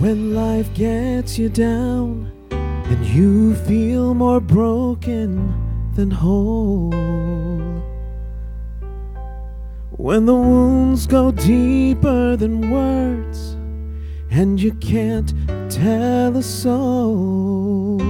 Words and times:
When 0.00 0.34
life 0.34 0.72
gets 0.72 1.38
you 1.38 1.50
down 1.50 2.32
and 2.50 3.04
you 3.04 3.54
feel 3.54 4.14
more 4.14 4.40
broken 4.40 5.52
than 5.94 6.10
whole. 6.10 6.90
When 9.90 10.24
the 10.24 10.34
wounds 10.34 11.06
go 11.06 11.32
deeper 11.32 12.34
than 12.36 12.70
words 12.70 13.56
and 14.30 14.58
you 14.58 14.72
can't 14.72 15.34
tell 15.68 16.34
a 16.34 16.42
soul. 16.42 18.00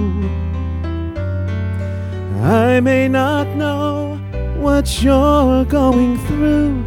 I 2.41 2.79
may 2.79 3.09
not 3.09 3.47
know 3.57 4.15
what 4.59 5.03
you're 5.03 5.65
going 5.65 6.17
through. 6.25 6.85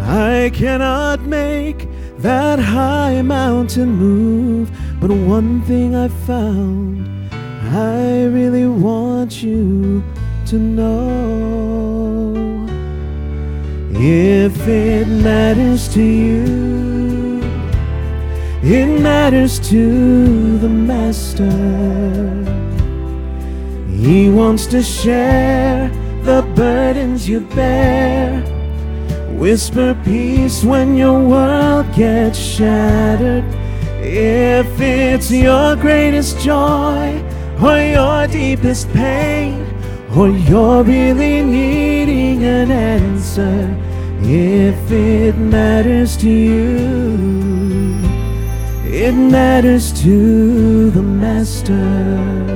I 0.00 0.50
cannot 0.54 1.20
make 1.20 1.87
that 2.18 2.58
high 2.58 3.22
mountain 3.22 3.90
move. 3.92 4.70
But 5.00 5.10
one 5.10 5.62
thing 5.62 5.94
I 5.94 6.08
found, 6.08 7.08
I 7.32 8.24
really 8.24 8.66
want 8.66 9.42
you 9.42 10.02
to 10.46 10.58
know. 10.58 11.58
If 13.90 14.66
it 14.68 15.06
matters 15.08 15.88
to 15.94 16.02
you, 16.02 17.40
it 18.62 19.00
matters 19.00 19.58
to 19.70 20.58
the 20.58 20.68
Master. 20.68 21.44
He 23.90 24.28
wants 24.30 24.66
to 24.66 24.82
share 24.82 25.90
the 26.22 26.42
burdens 26.54 27.28
you 27.28 27.40
bear. 27.40 28.57
Whisper 29.38 29.96
peace 30.04 30.64
when 30.64 30.96
your 30.96 31.20
world 31.20 31.86
gets 31.94 32.36
shattered. 32.36 33.44
If 34.00 34.80
it's 34.80 35.30
your 35.30 35.76
greatest 35.76 36.40
joy 36.40 37.22
or 37.62 37.78
your 37.78 38.26
deepest 38.26 38.92
pain, 38.92 39.64
or 40.16 40.28
you're 40.28 40.82
really 40.82 41.42
needing 41.44 42.42
an 42.42 42.72
answer, 42.72 43.76
if 44.22 44.90
it 44.90 45.36
matters 45.36 46.16
to 46.16 46.28
you, 46.28 47.94
it 48.84 49.12
matters 49.12 49.92
to 50.02 50.90
the 50.90 51.02
Master. 51.02 52.47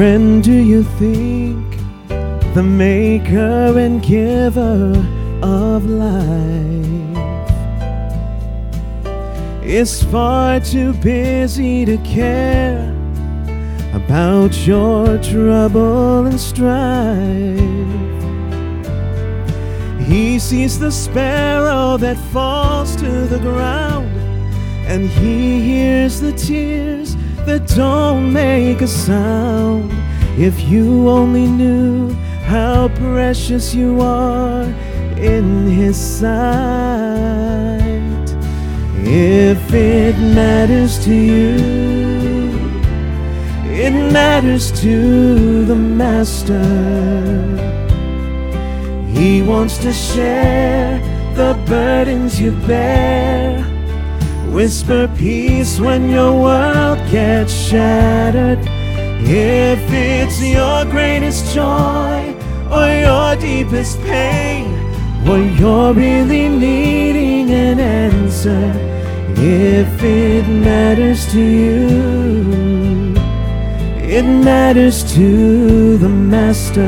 Friend, 0.00 0.42
do 0.42 0.54
you 0.54 0.82
think 0.82 1.76
the 2.54 2.62
maker 2.62 3.78
and 3.78 4.02
giver 4.02 4.94
of 5.42 5.84
life 5.84 7.18
is 9.62 10.02
far 10.04 10.58
too 10.60 10.94
busy 10.94 11.84
to 11.84 11.98
care 11.98 12.96
about 13.92 14.66
your 14.66 15.18
trouble 15.18 16.24
and 16.24 16.40
strife? 16.40 17.60
He 20.08 20.38
sees 20.38 20.78
the 20.78 20.90
sparrow 20.90 21.98
that 21.98 22.16
falls 22.32 22.96
to 22.96 23.26
the 23.26 23.38
ground, 23.40 24.08
and 24.86 25.10
he 25.10 25.60
hears 25.60 26.22
the 26.22 26.32
tears 26.32 27.16
that 27.46 27.66
don't 27.68 28.32
make 28.32 28.80
a 28.82 28.86
sound. 28.86 29.90
If 30.38 30.60
you 30.68 31.08
only 31.08 31.46
knew 31.46 32.14
how 32.44 32.88
precious 32.88 33.74
you 33.74 34.00
are 34.00 34.64
in 35.16 35.66
His 35.66 35.96
sight. 35.96 37.20
If 39.02 39.72
it 39.72 40.16
matters 40.18 40.98
to 41.04 41.14
you, 41.14 41.56
it 43.66 44.12
matters 44.12 44.70
to 44.82 45.64
the 45.64 45.76
Master. 45.76 46.60
He 49.12 49.42
wants 49.42 49.78
to 49.78 49.92
share 49.92 50.98
the 51.34 51.54
burdens 51.66 52.40
you 52.40 52.52
bear. 52.66 53.49
Whisper 54.52 55.08
peace 55.16 55.78
when 55.78 56.10
your 56.10 56.32
world 56.32 56.98
gets 57.10 57.52
shattered. 57.52 58.58
If 59.22 59.80
it's 59.92 60.42
your 60.42 60.84
greatest 60.86 61.54
joy 61.54 62.34
or 62.68 62.88
your 63.06 63.36
deepest 63.36 64.00
pain, 64.00 64.66
or 65.28 65.38
you're 65.38 65.94
really 65.94 66.48
needing 66.48 67.50
an 67.50 67.78
answer, 67.78 68.72
if 69.36 70.02
it 70.02 70.48
matters 70.48 71.30
to 71.32 71.40
you, 71.40 73.14
it 74.02 74.24
matters 74.24 75.04
to 75.14 75.96
the 75.98 76.08
Master. 76.08 76.82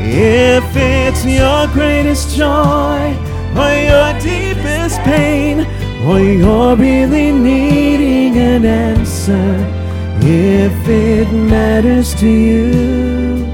If 0.00 0.64
it's 0.74 1.24
your 1.24 1.68
greatest 1.68 2.36
joy 2.36 3.16
or 3.56 3.74
your 3.90 4.12
deepest 4.20 4.63
pain, 4.92 5.66
or 6.06 6.20
you're 6.20 6.76
really 6.76 7.32
needing 7.32 8.36
an 8.36 8.64
answer, 8.64 9.56
if 10.20 10.88
it 10.88 11.32
matters 11.32 12.14
to 12.16 12.28
you, 12.28 13.46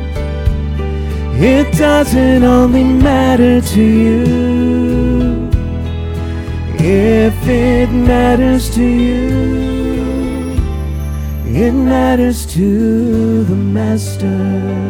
it 1.43 1.73
doesn't 1.79 2.43
only 2.43 2.85
matter 2.85 3.61
to 3.61 3.83
you. 3.83 5.51
If 6.83 7.47
it 7.47 7.91
matters 7.91 8.71
to 8.75 8.83
you, 8.83 9.29
it 11.47 11.73
matters 11.73 12.47
to 12.55 13.45
the 13.45 13.55
Master. 13.55 14.81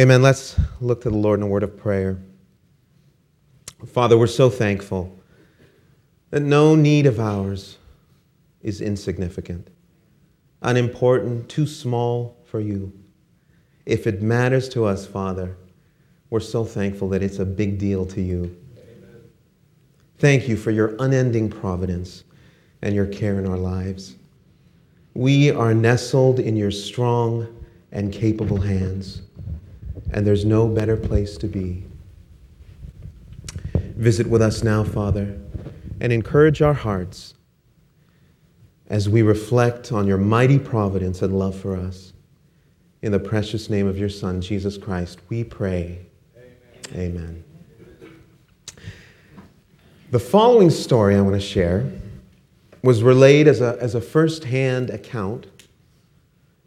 Amen. 0.00 0.22
Let's 0.22 0.58
look 0.80 1.02
to 1.02 1.10
the 1.10 1.16
Lord 1.16 1.38
in 1.38 1.42
a 1.42 1.46
word 1.46 1.62
of 1.62 1.76
prayer. 1.76 2.18
Father, 3.86 4.16
we're 4.16 4.26
so 4.26 4.48
thankful 4.48 5.14
that 6.30 6.40
no 6.40 6.74
need 6.74 7.04
of 7.04 7.20
ours 7.20 7.76
is 8.62 8.80
insignificant, 8.80 9.68
unimportant, 10.62 11.50
too 11.50 11.66
small 11.66 12.38
for 12.46 12.58
you. 12.58 12.90
If 13.84 14.06
it 14.06 14.22
matters 14.22 14.66
to 14.70 14.86
us, 14.86 15.06
Father, 15.06 15.58
we're 16.30 16.40
so 16.40 16.64
thankful 16.64 17.10
that 17.10 17.22
it's 17.22 17.38
a 17.38 17.44
big 17.44 17.78
deal 17.78 18.06
to 18.06 18.22
you. 18.22 18.56
Amen. 18.78 19.20
Thank 20.16 20.48
you 20.48 20.56
for 20.56 20.70
your 20.70 20.96
unending 21.00 21.50
providence 21.50 22.24
and 22.80 22.94
your 22.94 23.06
care 23.06 23.38
in 23.38 23.46
our 23.46 23.58
lives. 23.58 24.16
We 25.12 25.50
are 25.50 25.74
nestled 25.74 26.40
in 26.40 26.56
your 26.56 26.70
strong 26.70 27.62
and 27.90 28.10
capable 28.10 28.58
hands 28.58 29.20
and 30.12 30.26
there's 30.26 30.44
no 30.44 30.68
better 30.68 30.96
place 30.96 31.36
to 31.38 31.46
be. 31.46 31.84
Visit 33.74 34.26
with 34.26 34.42
us 34.42 34.62
now, 34.62 34.84
Father, 34.84 35.38
and 36.00 36.12
encourage 36.12 36.60
our 36.60 36.74
hearts 36.74 37.34
as 38.88 39.08
we 39.08 39.22
reflect 39.22 39.90
on 39.90 40.06
your 40.06 40.18
mighty 40.18 40.58
providence 40.58 41.22
and 41.22 41.38
love 41.38 41.58
for 41.58 41.76
us. 41.76 42.12
In 43.00 43.10
the 43.12 43.18
precious 43.18 43.70
name 43.70 43.86
of 43.86 43.98
your 43.98 44.08
Son, 44.08 44.40
Jesus 44.40 44.76
Christ, 44.76 45.20
we 45.28 45.44
pray. 45.44 46.06
Amen. 46.94 46.94
Amen. 46.94 47.44
The 50.10 50.18
following 50.18 50.68
story 50.68 51.16
I 51.16 51.20
want 51.22 51.34
to 51.34 51.40
share 51.40 51.90
was 52.82 53.02
relayed 53.02 53.48
as 53.48 53.60
a, 53.60 53.78
as 53.80 53.94
a 53.94 54.00
first 54.00 54.44
hand 54.44 54.90
account 54.90 55.46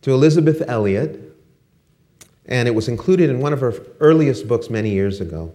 to 0.01 0.11
Elisabeth 0.11 0.63
Elliot 0.67 1.34
and 2.47 2.67
it 2.67 2.75
was 2.75 2.87
included 2.87 3.29
in 3.29 3.39
one 3.39 3.53
of 3.53 3.61
her 3.61 3.73
earliest 3.99 4.47
books 4.47 4.69
many 4.69 4.91
years 4.91 5.19
ago. 5.19 5.53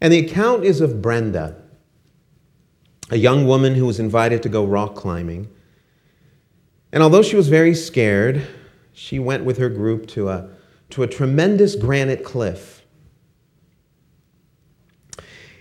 And 0.00 0.12
the 0.12 0.18
account 0.18 0.64
is 0.64 0.80
of 0.80 1.00
Brenda, 1.00 1.56
a 3.10 3.16
young 3.16 3.46
woman 3.46 3.74
who 3.74 3.86
was 3.86 4.00
invited 4.00 4.42
to 4.42 4.48
go 4.48 4.64
rock 4.64 4.94
climbing. 4.94 5.48
And 6.92 7.02
although 7.02 7.22
she 7.22 7.36
was 7.36 7.48
very 7.48 7.74
scared, 7.74 8.46
she 8.92 9.18
went 9.18 9.44
with 9.44 9.58
her 9.58 9.68
group 9.68 10.06
to 10.08 10.28
a, 10.28 10.50
to 10.90 11.02
a 11.02 11.06
tremendous 11.06 11.76
granite 11.76 12.24
cliff. 12.24 12.82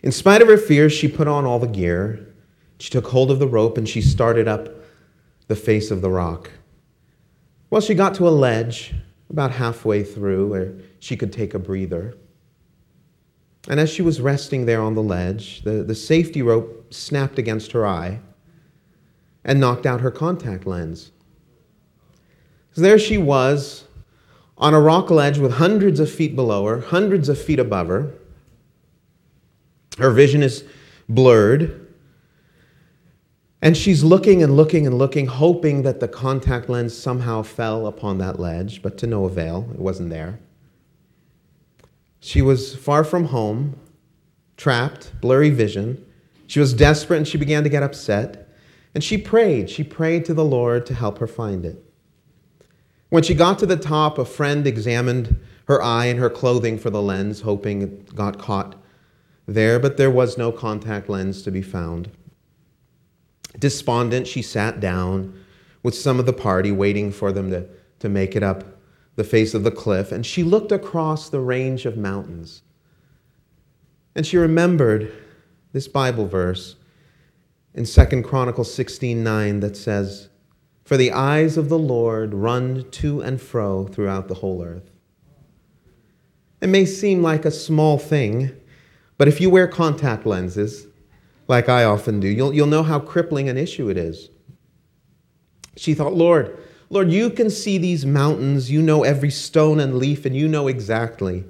In 0.03 0.11
spite 0.11 0.41
of 0.41 0.47
her 0.47 0.57
fears, 0.57 0.91
she 0.91 1.07
put 1.07 1.27
on 1.27 1.45
all 1.45 1.59
the 1.59 1.67
gear. 1.67 2.33
She 2.79 2.89
took 2.89 3.07
hold 3.07 3.29
of 3.29 3.37
the 3.37 3.47
rope 3.47 3.77
and 3.77 3.87
she 3.87 4.01
started 4.01 4.47
up 4.47 4.69
the 5.47 5.55
face 5.55 5.91
of 5.91 6.01
the 6.01 6.09
rock. 6.09 6.49
Well, 7.69 7.81
she 7.81 7.93
got 7.93 8.15
to 8.15 8.27
a 8.27 8.29
ledge 8.29 8.95
about 9.31 9.51
halfway 9.51 10.03
through 10.03 10.47
where 10.47 10.73
she 10.99 11.15
could 11.15 11.31
take 11.31 11.53
a 11.53 11.59
breather. 11.59 12.15
And 13.69 13.79
as 13.79 13.89
she 13.89 14.01
was 14.01 14.19
resting 14.19 14.65
there 14.65 14.81
on 14.81 14.93
the 14.93 15.01
ledge, 15.01 15.61
the, 15.61 15.83
the 15.83 15.95
safety 15.95 16.41
rope 16.41 16.93
snapped 16.93 17.39
against 17.39 17.71
her 17.71 17.87
eye 17.87 18.19
and 19.45 19.59
knocked 19.59 19.85
out 19.85 20.01
her 20.01 20.11
contact 20.11 20.67
lens. 20.67 21.11
So 22.73 22.81
there 22.81 22.99
she 22.99 23.17
was 23.17 23.85
on 24.57 24.73
a 24.73 24.81
rock 24.81 25.09
ledge 25.09 25.37
with 25.37 25.53
hundreds 25.53 25.99
of 25.99 26.11
feet 26.11 26.35
below 26.35 26.65
her, 26.65 26.81
hundreds 26.81 27.29
of 27.29 27.41
feet 27.41 27.59
above 27.59 27.87
her. 27.87 28.13
Her 29.97 30.11
vision 30.11 30.43
is 30.43 30.65
blurred. 31.07 31.80
And 33.61 33.77
she's 33.77 34.03
looking 34.03 34.41
and 34.41 34.57
looking 34.57 34.87
and 34.87 34.97
looking, 34.97 35.27
hoping 35.27 35.83
that 35.83 35.99
the 35.99 36.07
contact 36.07 36.67
lens 36.67 36.97
somehow 36.97 37.43
fell 37.43 37.85
upon 37.85 38.17
that 38.17 38.39
ledge, 38.39 38.81
but 38.81 38.97
to 38.99 39.07
no 39.07 39.25
avail. 39.25 39.69
It 39.73 39.79
wasn't 39.79 40.09
there. 40.09 40.39
She 42.19 42.41
was 42.41 42.75
far 42.75 43.03
from 43.03 43.25
home, 43.25 43.79
trapped, 44.57 45.11
blurry 45.21 45.51
vision. 45.51 46.03
She 46.47 46.59
was 46.59 46.73
desperate 46.73 47.17
and 47.17 47.27
she 47.27 47.37
began 47.37 47.63
to 47.63 47.69
get 47.69 47.83
upset. 47.83 48.49
And 48.95 49.03
she 49.03 49.17
prayed. 49.17 49.69
She 49.69 49.83
prayed 49.83 50.25
to 50.25 50.33
the 50.33 50.43
Lord 50.43 50.85
to 50.87 50.95
help 50.95 51.19
her 51.19 51.27
find 51.27 51.63
it. 51.65 51.83
When 53.09 53.23
she 53.23 53.35
got 53.35 53.59
to 53.59 53.65
the 53.65 53.77
top, 53.77 54.17
a 54.17 54.25
friend 54.25 54.65
examined 54.65 55.39
her 55.65 55.81
eye 55.81 56.05
and 56.05 56.19
her 56.19 56.29
clothing 56.29 56.77
for 56.77 56.89
the 56.89 57.01
lens, 57.01 57.41
hoping 57.41 57.81
it 57.81 58.15
got 58.15 58.39
caught 58.39 58.75
there, 59.47 59.79
but 59.79 59.97
there 59.97 60.11
was 60.11 60.37
no 60.37 60.51
contact 60.51 61.09
lens 61.09 61.41
to 61.43 61.51
be 61.51 61.61
found. 61.61 62.09
Despondent, 63.59 64.27
she 64.27 64.41
sat 64.41 64.79
down 64.79 65.33
with 65.83 65.95
some 65.95 66.19
of 66.19 66.25
the 66.25 66.33
party, 66.33 66.71
waiting 66.71 67.11
for 67.11 67.31
them 67.31 67.49
to, 67.51 67.67
to 67.99 68.09
make 68.09 68.35
it 68.35 68.43
up 68.43 68.63
the 69.15 69.23
face 69.23 69.53
of 69.53 69.63
the 69.63 69.71
cliff, 69.71 70.11
and 70.11 70.25
she 70.25 70.43
looked 70.43 70.71
across 70.71 71.29
the 71.29 71.39
range 71.39 71.85
of 71.85 71.97
mountains. 71.97 72.61
And 74.15 74.25
she 74.25 74.37
remembered 74.37 75.11
this 75.73 75.87
Bible 75.87 76.27
verse 76.27 76.75
in 77.73 77.85
2 77.85 78.23
Chronicles 78.23 78.73
16:9 78.73 79.61
that 79.61 79.77
says, 79.77 80.29
"For 80.83 80.97
the 80.97 81.11
eyes 81.11 81.57
of 81.57 81.69
the 81.69 81.79
Lord 81.79 82.33
run 82.33 82.85
to 82.91 83.21
and 83.21 83.39
fro 83.39 83.85
throughout 83.85 84.27
the 84.27 84.35
whole 84.35 84.63
earth." 84.63 84.91
It 86.61 86.67
may 86.67 86.85
seem 86.85 87.21
like 87.21 87.45
a 87.45 87.51
small 87.51 87.97
thing, 87.97 88.51
but 89.17 89.27
if 89.27 89.39
you 89.39 89.49
wear 89.49 89.67
contact 89.67 90.25
lenses, 90.25 90.87
like 91.51 91.67
I 91.67 91.83
often 91.83 92.21
do, 92.21 92.29
you'll, 92.29 92.53
you'll 92.53 92.65
know 92.65 92.81
how 92.81 92.97
crippling 92.97 93.49
an 93.49 93.57
issue 93.57 93.89
it 93.89 93.97
is. 93.97 94.29
She 95.75 95.93
thought, 95.93 96.13
Lord, 96.13 96.57
Lord, 96.89 97.11
you 97.11 97.29
can 97.29 97.49
see 97.49 97.77
these 97.77 98.05
mountains, 98.05 98.71
you 98.71 98.81
know 98.81 99.03
every 99.03 99.29
stone 99.29 99.81
and 99.81 99.97
leaf, 99.97 100.25
and 100.25 100.35
you 100.35 100.47
know 100.47 100.69
exactly 100.69 101.43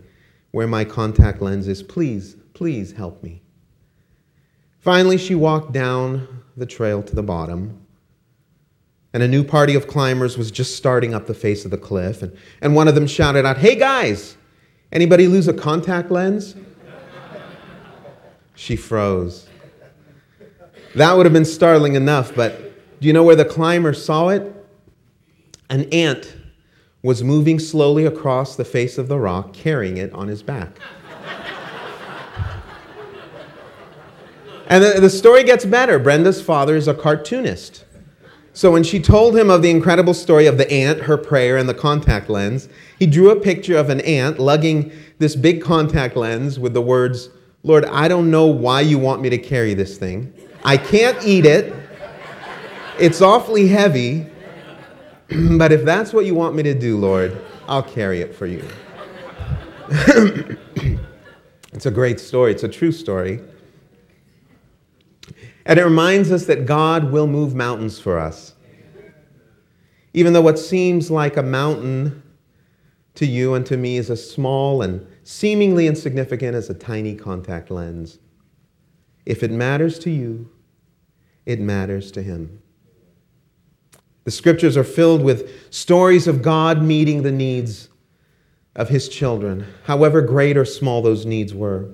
where 0.50 0.68
my 0.68 0.84
contact 0.84 1.40
lens 1.40 1.68
is. 1.68 1.84
Please, 1.84 2.36
please 2.54 2.94
help 2.94 3.22
me. 3.22 3.44
Finally, 4.80 5.20
she 5.20 5.36
walked 5.36 5.72
down 5.72 6.44
the 6.58 6.66
trail 6.66 7.04
to 7.04 7.16
the 7.16 7.24
bottom, 7.24 7.86
and 9.14 9.22
a 9.22 9.28
new 9.28 9.44
party 9.44 9.76
of 9.76 9.88
climbers 9.88 10.36
was 10.36 10.50
just 10.50 10.76
starting 10.76 11.14
up 11.14 11.28
the 11.28 11.36
face 11.36 11.64
of 11.64 11.70
the 11.70 11.78
cliff. 11.78 12.24
And, 12.24 12.36
and 12.60 12.76
one 12.76 12.88
of 12.88 12.96
them 12.96 13.06
shouted 13.06 13.46
out, 13.46 13.58
Hey 13.58 13.76
guys, 13.76 14.36
anybody 14.92 15.28
lose 15.28 15.48
a 15.48 15.54
contact 15.54 16.10
lens? 16.10 16.56
she 18.56 18.76
froze. 18.76 19.48
That 20.96 21.16
would 21.16 21.26
have 21.26 21.34
been 21.34 21.46
startling 21.46 21.96
enough, 21.96 22.36
but 22.36 23.00
do 23.00 23.08
you 23.08 23.14
know 23.14 23.24
where 23.24 23.36
the 23.36 23.46
climber 23.46 23.94
saw 23.94 24.28
it? 24.30 24.56
An 25.70 25.84
ant 25.94 26.36
was 27.02 27.24
moving 27.24 27.60
slowly 27.60 28.06
across 28.06 28.56
the 28.56 28.66
face 28.66 28.98
of 28.98 29.08
the 29.08 29.18
rock, 29.18 29.54
carrying 29.54 29.98
it 29.98 30.12
on 30.14 30.28
his 30.28 30.44
back. 30.44 30.78
and 34.68 34.84
the, 34.84 35.00
the 35.00 35.10
story 35.10 35.44
gets 35.44 35.66
better. 35.66 35.98
Brenda's 35.98 36.42
father 36.42 36.76
is 36.76 36.88
a 36.88 36.94
cartoonist. 36.94 37.86
So 38.54 38.70
when 38.70 38.84
she 38.84 39.00
told 39.00 39.38
him 39.38 39.50
of 39.50 39.62
the 39.62 39.70
incredible 39.70 40.14
story 40.14 40.46
of 40.46 40.58
the 40.58 40.70
ant, 40.70 41.04
her 41.04 41.18
prayer, 41.18 41.56
and 41.56 41.70
the 41.70 41.74
contact 41.74 42.30
lens, 42.30 42.68
he 43.00 43.08
drew 43.08 43.30
a 43.30 43.40
picture 43.40 43.78
of 43.78 43.90
an 43.90 44.02
ant 44.02 44.40
lugging 44.40 44.92
this 45.20 45.38
big 45.38 45.62
contact 45.62 46.18
lens 46.18 46.60
with 46.60 46.74
the 46.74 46.82
words, 46.82 47.30
Lord, 47.64 47.86
I 47.86 48.10
don't 48.10 48.30
know 48.30 48.48
why 48.48 48.82
you 48.82 49.00
want 49.00 49.22
me 49.22 49.30
to 49.30 49.38
carry 49.38 49.74
this 49.74 49.98
thing. 49.98 50.34
I 50.64 50.78
can't 50.78 51.24
eat 51.26 51.46
it. 51.46 51.74
It's 53.00 53.22
awfully 53.22 53.68
heavy. 53.68 54.28
but 55.58 55.72
if 55.72 55.84
that's 55.84 56.14
what 56.14 56.26
you 56.26 56.36
want 56.36 56.56
me 56.56 56.64
to 56.64 56.74
do, 56.74 56.98
Lord, 56.98 57.42
I'll 57.68 57.84
carry 57.84 58.22
it 58.22 58.36
for 58.36 58.46
you. 58.46 58.64
it's 61.74 61.86
a 61.86 61.92
great 61.92 62.20
story, 62.20 62.52
it's 62.52 62.64
a 62.64 62.70
true 62.70 62.92
story. 62.92 63.42
And 65.66 65.80
it 65.80 65.84
reminds 65.84 66.32
us 66.32 66.46
that 66.46 66.66
God 66.66 67.12
will 67.12 67.28
move 67.28 67.56
mountains 67.56 68.00
for 68.00 68.20
us. 68.20 68.56
Even 70.14 70.34
though 70.34 70.42
what 70.42 70.60
seems 70.60 71.10
like 71.10 71.38
a 71.38 71.44
mountain 71.44 72.22
to 73.16 73.26
you 73.26 73.54
and 73.54 73.66
to 73.66 73.78
me 73.78 73.98
is 73.98 74.10
as 74.10 74.30
small 74.30 74.82
and 74.82 75.06
seemingly 75.24 75.88
insignificant 75.88 76.56
as 76.56 76.70
a 76.70 76.74
tiny 76.74 77.16
contact 77.16 77.72
lens, 77.72 78.20
if 79.26 79.44
it 79.44 79.52
matters 79.52 80.00
to 80.00 80.10
you, 80.10 80.50
it 81.46 81.60
matters 81.60 82.12
to 82.12 82.22
Him. 82.22 82.62
The 84.24 84.32
scriptures 84.32 84.78
are 84.78 84.84
filled 84.84 85.24
with 85.24 85.74
stories 85.74 86.28
of 86.28 86.42
God 86.42 86.82
meeting 86.82 87.24
the 87.24 87.32
needs 87.32 87.90
of 88.76 88.90
His 88.90 89.10
children, 89.10 89.66
however 89.84 90.22
great 90.22 90.58
or 90.58 90.66
small 90.66 91.02
those 91.02 91.26
needs 91.26 91.54
were. 91.54 91.86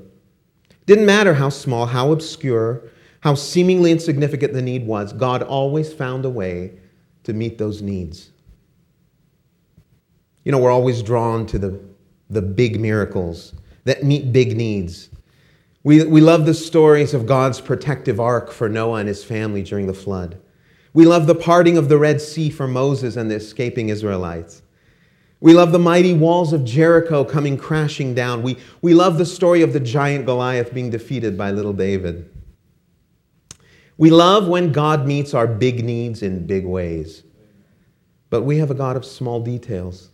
It 0.69 0.85
Didn't 0.85 1.05
matter 1.05 1.33
how 1.33 1.49
small, 1.49 1.85
how 1.85 2.11
obscure, 2.11 2.83
how 3.21 3.33
seemingly 3.35 3.91
insignificant 3.91 4.53
the 4.53 4.61
need 4.61 4.85
was, 4.85 5.13
God 5.13 5.41
always 5.41 5.93
found 5.93 6.25
a 6.25 6.29
way 6.29 6.73
to 7.23 7.33
meet 7.33 7.57
those 7.57 7.81
needs. 7.81 8.31
You 10.43 10.51
know, 10.51 10.59
we're 10.59 10.71
always 10.71 11.01
drawn 11.01 11.45
to 11.47 11.59
the, 11.59 11.79
the 12.29 12.41
big 12.41 12.79
miracles 12.79 13.53
that 13.83 14.03
meet 14.03 14.31
big 14.31 14.55
needs. 14.55 15.09
We, 15.83 16.03
we 16.03 16.21
love 16.21 16.45
the 16.45 16.53
stories 16.53 17.13
of 17.13 17.25
God's 17.25 17.61
protective 17.61 18.19
ark 18.19 18.51
for 18.51 18.67
Noah 18.67 18.99
and 18.99 19.07
his 19.07 19.23
family 19.23 19.63
during 19.63 19.87
the 19.87 19.93
flood. 19.93 20.39
We 20.93 21.05
love 21.05 21.27
the 21.27 21.35
parting 21.35 21.77
of 21.77 21.89
the 21.89 21.97
Red 21.97 22.21
Sea 22.21 22.49
for 22.49 22.67
Moses 22.67 23.15
and 23.15 23.29
the 23.29 23.35
escaping 23.35 23.89
Israelites. 23.89 24.63
We 25.39 25.53
love 25.53 25.71
the 25.71 25.79
mighty 25.79 26.13
walls 26.13 26.51
of 26.51 26.65
Jericho 26.65 27.23
coming 27.23 27.57
crashing 27.57 28.15
down. 28.15 28.41
We, 28.41 28.57
we 28.81 28.93
love 28.95 29.17
the 29.17 29.25
story 29.25 29.61
of 29.61 29.73
the 29.73 29.79
giant 29.79 30.25
Goliath 30.25 30.73
being 30.73 30.89
defeated 30.89 31.37
by 31.37 31.51
little 31.51 31.73
David. 31.73 32.29
We 33.97 34.09
love 34.09 34.47
when 34.47 34.71
God 34.71 35.05
meets 35.05 35.33
our 35.33 35.47
big 35.47 35.83
needs 35.83 36.23
in 36.23 36.47
big 36.47 36.65
ways. 36.65 37.23
But 38.29 38.43
we 38.43 38.57
have 38.57 38.71
a 38.71 38.75
God 38.75 38.97
of 38.97 39.05
small 39.05 39.39
details. 39.39 40.09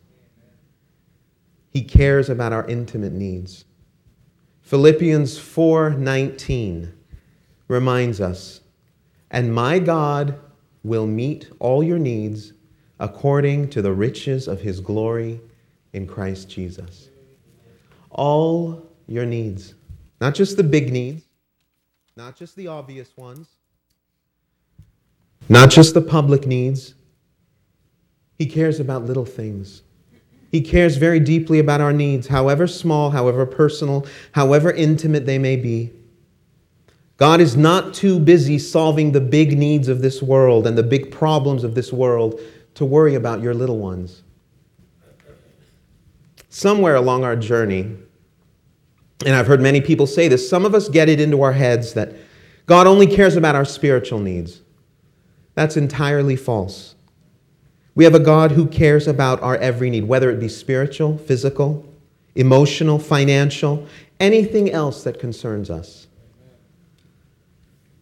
He 1.72 1.82
cares 1.82 2.30
about 2.30 2.54
our 2.54 2.68
intimate 2.68 3.14
needs. 3.14 3.66
Philippians 4.64 5.38
4:19 5.38 6.94
reminds 7.68 8.20
us, 8.20 8.62
"And 9.30 9.54
my 9.54 9.78
God 9.78 10.40
will 10.84 11.06
meet 11.06 11.50
all 11.60 11.84
your 11.84 12.00
needs 12.00 12.54
according 13.00 13.70
to 13.70 13.82
the 13.82 13.94
riches 13.94 14.48
of 14.48 14.62
his 14.62 14.80
glory 14.80 15.42
in 15.92 16.08
Christ 16.08 16.50
Jesus." 16.50 17.10
All 18.10 18.90
your 19.06 19.26
needs, 19.26 19.76
not 20.20 20.34
just 20.34 20.58
the 20.58 20.64
big 20.64 20.92
needs, 20.92 21.24
not 22.16 22.36
just 22.36 22.56
the 22.56 22.68
obvious 22.68 23.16
ones, 23.18 23.50
not 25.50 25.70
just 25.70 25.94
the 25.94 26.02
public 26.02 26.48
needs. 26.48 26.96
He 28.40 28.46
cares 28.46 28.80
about 28.80 29.06
little 29.06 29.26
things. 29.26 29.83
He 30.54 30.62
cares 30.62 30.98
very 30.98 31.20
deeply 31.20 31.58
about 31.58 31.82
our 31.82 31.92
needs, 31.92 32.28
however 32.28 32.68
small, 32.68 33.10
however 33.10 33.44
personal, 33.44 34.06
however 34.34 34.72
intimate 34.72 35.26
they 35.26 35.40
may 35.40 35.56
be. 35.56 35.92
God 37.18 37.42
is 37.42 37.58
not 37.58 37.96
too 37.96 38.20
busy 38.20 38.60
solving 38.60 39.14
the 39.14 39.20
big 39.20 39.58
needs 39.58 39.88
of 39.88 40.04
this 40.04 40.22
world 40.22 40.68
and 40.68 40.78
the 40.78 40.84
big 40.84 41.12
problems 41.12 41.64
of 41.64 41.74
this 41.74 41.92
world 41.92 42.40
to 42.76 42.86
worry 42.86 43.16
about 43.16 43.42
your 43.42 43.56
little 43.56 43.80
ones. 43.80 44.22
Somewhere 46.50 46.94
along 46.94 47.24
our 47.24 47.36
journey, 47.36 47.98
and 49.26 49.36
I've 49.36 49.48
heard 49.48 49.60
many 49.60 49.82
people 49.82 50.06
say 50.06 50.28
this, 50.28 50.48
some 50.48 50.66
of 50.66 50.76
us 50.76 50.88
get 50.88 51.10
it 51.10 51.20
into 51.20 51.42
our 51.42 51.54
heads 51.54 51.96
that 51.96 52.14
God 52.68 52.86
only 52.86 53.08
cares 53.08 53.36
about 53.36 53.56
our 53.56 53.66
spiritual 53.66 54.20
needs. 54.20 54.62
That's 55.56 55.78
entirely 55.78 56.36
false. 56.36 56.94
We 57.96 58.04
have 58.06 58.16
a 58.16 58.20
God 58.20 58.52
who 58.52 58.66
cares 58.66 59.08
about 59.08 59.42
our 59.42 59.56
every 59.58 59.90
need, 59.90 60.06
whether 60.06 60.32
it 60.32 60.40
be 60.40 60.50
spiritual, 60.50 61.18
physical, 61.18 61.86
emotional, 62.36 62.98
financial, 62.98 63.88
anything 64.20 64.72
else 64.72 65.04
that 65.04 65.20
concerns 65.20 65.70
us. 65.70 66.08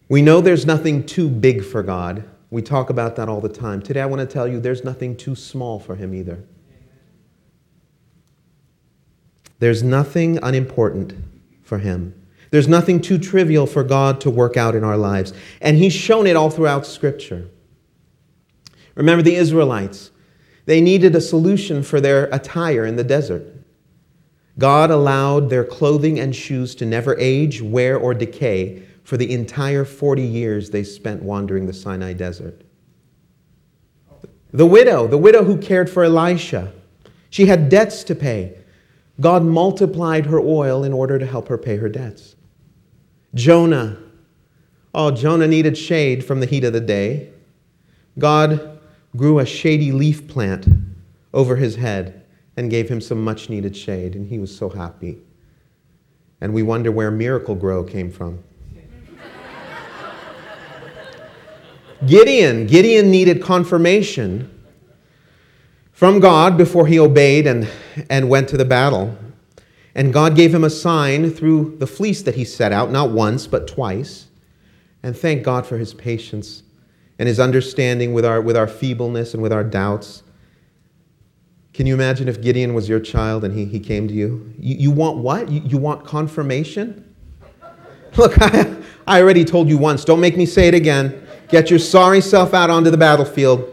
We 0.08 0.22
know 0.22 0.40
there's 0.40 0.66
nothing 0.66 1.04
too 1.04 1.28
big 1.28 1.64
for 1.64 1.82
God. 1.82 2.24
We 2.50 2.62
talk 2.62 2.90
about 2.90 3.16
that 3.16 3.28
all 3.28 3.40
the 3.40 3.48
time. 3.48 3.80
Today, 3.80 4.02
I 4.02 4.06
want 4.06 4.20
to 4.20 4.26
tell 4.26 4.46
you 4.46 4.60
there's 4.60 4.84
nothing 4.84 5.16
too 5.16 5.34
small 5.34 5.78
for 5.78 5.94
Him 5.94 6.14
either. 6.14 6.42
There's 9.58 9.82
nothing 9.82 10.38
unimportant 10.42 11.14
for 11.62 11.78
Him. 11.78 12.14
There's 12.50 12.68
nothing 12.68 13.00
too 13.00 13.16
trivial 13.16 13.66
for 13.66 13.82
God 13.82 14.20
to 14.22 14.30
work 14.30 14.58
out 14.58 14.74
in 14.74 14.84
our 14.84 14.98
lives. 14.98 15.32
And 15.62 15.78
He's 15.78 15.94
shown 15.94 16.26
it 16.26 16.36
all 16.36 16.50
throughout 16.50 16.84
Scripture. 16.84 17.48
Remember 18.94 19.22
the 19.22 19.34
Israelites. 19.34 20.10
They 20.66 20.80
needed 20.80 21.14
a 21.14 21.20
solution 21.20 21.82
for 21.82 22.00
their 22.00 22.24
attire 22.26 22.84
in 22.84 22.96
the 22.96 23.04
desert. 23.04 23.46
God 24.58 24.90
allowed 24.90 25.48
their 25.50 25.64
clothing 25.64 26.20
and 26.20 26.36
shoes 26.36 26.74
to 26.76 26.86
never 26.86 27.18
age, 27.18 27.62
wear, 27.62 27.96
or 27.96 28.14
decay 28.14 28.82
for 29.02 29.16
the 29.16 29.32
entire 29.32 29.84
40 29.84 30.22
years 30.22 30.70
they 30.70 30.84
spent 30.84 31.22
wandering 31.22 31.66
the 31.66 31.72
Sinai 31.72 32.12
desert. 32.12 32.62
The 34.52 34.66
widow, 34.66 35.06
the 35.06 35.18
widow 35.18 35.44
who 35.44 35.56
cared 35.56 35.88
for 35.88 36.04
Elisha, 36.04 36.72
she 37.30 37.46
had 37.46 37.70
debts 37.70 38.04
to 38.04 38.14
pay. 38.14 38.58
God 39.20 39.42
multiplied 39.42 40.26
her 40.26 40.38
oil 40.38 40.84
in 40.84 40.92
order 40.92 41.18
to 41.18 41.26
help 41.26 41.48
her 41.48 41.58
pay 41.58 41.78
her 41.78 41.88
debts. 41.88 42.36
Jonah, 43.34 43.98
oh, 44.94 45.10
Jonah 45.10 45.48
needed 45.48 45.78
shade 45.78 46.24
from 46.24 46.40
the 46.40 46.46
heat 46.46 46.64
of 46.64 46.74
the 46.74 46.80
day. 46.80 47.30
God 48.18 48.71
grew 49.16 49.38
a 49.38 49.46
shady 49.46 49.92
leaf 49.92 50.26
plant 50.26 50.66
over 51.34 51.56
his 51.56 51.76
head 51.76 52.24
and 52.56 52.70
gave 52.70 52.88
him 52.88 53.00
some 53.00 53.22
much 53.22 53.48
needed 53.48 53.76
shade, 53.76 54.14
and 54.14 54.28
he 54.28 54.38
was 54.38 54.54
so 54.54 54.68
happy. 54.68 55.18
And 56.40 56.52
we 56.52 56.62
wonder 56.62 56.90
where 56.90 57.10
Miracle-Gro 57.10 57.84
came 57.84 58.10
from. 58.10 58.42
Gideon, 62.06 62.66
Gideon 62.66 63.10
needed 63.10 63.42
confirmation 63.42 64.50
from 65.92 66.20
God 66.20 66.56
before 66.56 66.86
he 66.86 66.98
obeyed 66.98 67.46
and, 67.46 67.68
and 68.10 68.28
went 68.28 68.48
to 68.48 68.56
the 68.56 68.64
battle. 68.64 69.16
And 69.94 70.12
God 70.12 70.34
gave 70.34 70.54
him 70.54 70.64
a 70.64 70.70
sign 70.70 71.30
through 71.30 71.76
the 71.78 71.86
fleece 71.86 72.22
that 72.22 72.34
he 72.34 72.44
set 72.44 72.72
out, 72.72 72.90
not 72.90 73.10
once, 73.10 73.46
but 73.46 73.68
twice. 73.68 74.26
And 75.02 75.16
thank 75.16 75.42
God 75.42 75.66
for 75.66 75.78
his 75.78 75.94
patience 75.94 76.62
and 77.22 77.28
his 77.28 77.38
understanding 77.38 78.12
with 78.12 78.24
our, 78.24 78.40
with 78.40 78.56
our 78.56 78.66
feebleness 78.66 79.32
and 79.32 79.40
with 79.40 79.52
our 79.52 79.62
doubts. 79.62 80.24
Can 81.72 81.86
you 81.86 81.94
imagine 81.94 82.26
if 82.26 82.42
Gideon 82.42 82.74
was 82.74 82.88
your 82.88 82.98
child 82.98 83.44
and 83.44 83.56
he, 83.56 83.64
he 83.64 83.78
came 83.78 84.08
to 84.08 84.12
you? 84.12 84.52
You, 84.58 84.74
you 84.74 84.90
want 84.90 85.18
what? 85.18 85.48
You, 85.48 85.60
you 85.64 85.78
want 85.78 86.04
confirmation? 86.04 87.14
Look, 88.16 88.42
I, 88.42 88.74
I 89.06 89.22
already 89.22 89.44
told 89.44 89.68
you 89.68 89.78
once. 89.78 90.04
Don't 90.04 90.18
make 90.18 90.36
me 90.36 90.46
say 90.46 90.66
it 90.66 90.74
again. 90.74 91.24
Get 91.48 91.70
your 91.70 91.78
sorry 91.78 92.20
self 92.20 92.54
out 92.54 92.70
onto 92.70 92.90
the 92.90 92.96
battlefield. 92.96 93.72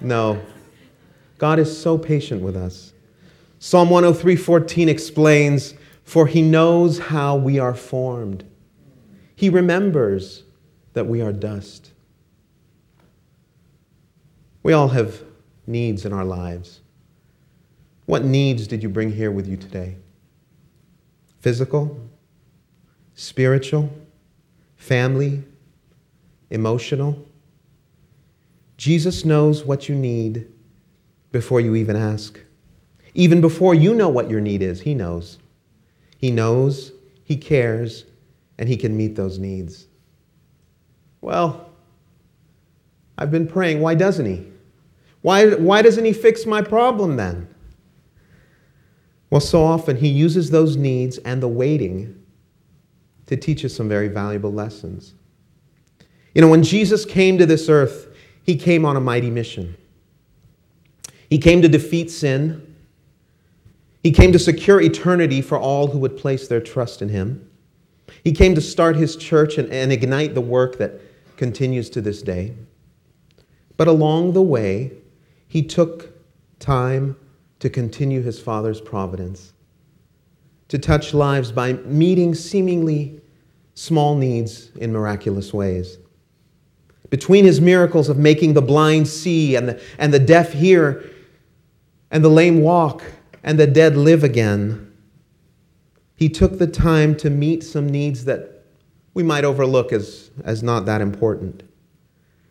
No. 0.00 0.42
God 1.38 1.60
is 1.60 1.80
so 1.80 1.96
patient 1.96 2.42
with 2.42 2.56
us. 2.56 2.92
Psalm 3.60 3.88
103:14 3.88 4.88
explains, 4.88 5.74
"For 6.02 6.26
he 6.26 6.42
knows 6.42 6.98
how 6.98 7.36
we 7.36 7.60
are 7.60 7.72
formed. 7.72 8.42
He 9.36 9.48
remembers 9.48 10.42
that 10.94 11.06
we 11.06 11.20
are 11.20 11.32
dust. 11.32 11.92
We 14.62 14.72
all 14.72 14.88
have 14.88 15.22
needs 15.66 16.06
in 16.06 16.12
our 16.12 16.24
lives. 16.24 16.80
What 18.06 18.24
needs 18.24 18.66
did 18.66 18.82
you 18.82 18.88
bring 18.88 19.12
here 19.12 19.30
with 19.30 19.46
you 19.46 19.56
today? 19.56 19.96
Physical, 21.40 22.00
spiritual, 23.14 23.90
family, 24.76 25.42
emotional? 26.50 27.26
Jesus 28.76 29.24
knows 29.24 29.64
what 29.64 29.88
you 29.88 29.94
need 29.94 30.46
before 31.32 31.60
you 31.60 31.74
even 31.74 31.96
ask. 31.96 32.38
Even 33.14 33.40
before 33.40 33.74
you 33.74 33.94
know 33.94 34.08
what 34.08 34.30
your 34.30 34.40
need 34.40 34.62
is, 34.62 34.80
He 34.80 34.94
knows. 34.94 35.38
He 36.18 36.30
knows, 36.30 36.92
He 37.24 37.36
cares, 37.36 38.04
and 38.58 38.68
He 38.68 38.76
can 38.76 38.96
meet 38.96 39.16
those 39.16 39.38
needs. 39.38 39.86
Well, 41.24 41.70
I've 43.16 43.30
been 43.30 43.46
praying. 43.46 43.80
Why 43.80 43.94
doesn't 43.94 44.26
he? 44.26 44.46
Why, 45.22 45.54
why 45.54 45.80
doesn't 45.80 46.04
he 46.04 46.12
fix 46.12 46.44
my 46.44 46.60
problem 46.60 47.16
then? 47.16 47.48
Well, 49.30 49.40
so 49.40 49.64
often 49.64 49.96
he 49.96 50.08
uses 50.08 50.50
those 50.50 50.76
needs 50.76 51.16
and 51.16 51.42
the 51.42 51.48
waiting 51.48 52.22
to 53.24 53.38
teach 53.38 53.64
us 53.64 53.72
some 53.72 53.88
very 53.88 54.08
valuable 54.08 54.52
lessons. 54.52 55.14
You 56.34 56.42
know, 56.42 56.48
when 56.48 56.62
Jesus 56.62 57.06
came 57.06 57.38
to 57.38 57.46
this 57.46 57.70
earth, 57.70 58.14
he 58.42 58.54
came 58.54 58.84
on 58.84 58.94
a 58.94 59.00
mighty 59.00 59.30
mission. 59.30 59.78
He 61.30 61.38
came 61.38 61.62
to 61.62 61.68
defeat 61.68 62.10
sin. 62.10 62.76
He 64.02 64.12
came 64.12 64.30
to 64.32 64.38
secure 64.38 64.78
eternity 64.78 65.40
for 65.40 65.58
all 65.58 65.86
who 65.86 65.98
would 66.00 66.18
place 66.18 66.48
their 66.48 66.60
trust 66.60 67.00
in 67.00 67.08
him. 67.08 67.50
He 68.24 68.32
came 68.32 68.54
to 68.54 68.60
start 68.60 68.96
his 68.96 69.16
church 69.16 69.56
and, 69.56 69.72
and 69.72 69.90
ignite 69.90 70.34
the 70.34 70.42
work 70.42 70.76
that 70.76 71.00
continues 71.36 71.90
to 71.90 72.00
this 72.00 72.22
day. 72.22 72.54
But 73.76 73.88
along 73.88 74.32
the 74.32 74.42
way, 74.42 74.92
he 75.48 75.62
took 75.62 76.12
time 76.58 77.16
to 77.60 77.70
continue 77.70 78.22
his 78.22 78.40
Father's 78.40 78.80
providence, 78.80 79.52
to 80.68 80.78
touch 80.78 81.14
lives 81.14 81.52
by 81.52 81.72
meeting 81.72 82.34
seemingly 82.34 83.20
small 83.74 84.16
needs 84.16 84.70
in 84.76 84.92
miraculous 84.92 85.52
ways. 85.52 85.98
Between 87.10 87.44
his 87.44 87.60
miracles 87.60 88.08
of 88.08 88.18
making 88.18 88.54
the 88.54 88.62
blind 88.62 89.08
see 89.08 89.56
and 89.56 89.68
the, 89.68 89.82
and 89.98 90.12
the 90.12 90.18
deaf 90.18 90.52
hear 90.52 91.04
and 92.10 92.24
the 92.24 92.28
lame 92.28 92.60
walk 92.60 93.02
and 93.42 93.58
the 93.58 93.66
dead 93.66 93.96
live 93.96 94.24
again, 94.24 94.92
he 96.16 96.28
took 96.28 96.58
the 96.58 96.66
time 96.66 97.16
to 97.16 97.30
meet 97.30 97.62
some 97.62 97.88
needs 97.88 98.24
that 98.24 98.53
we 99.14 99.22
might 99.22 99.44
overlook 99.44 99.92
as, 99.92 100.30
as 100.44 100.62
not 100.62 100.84
that 100.86 101.00
important. 101.00 101.62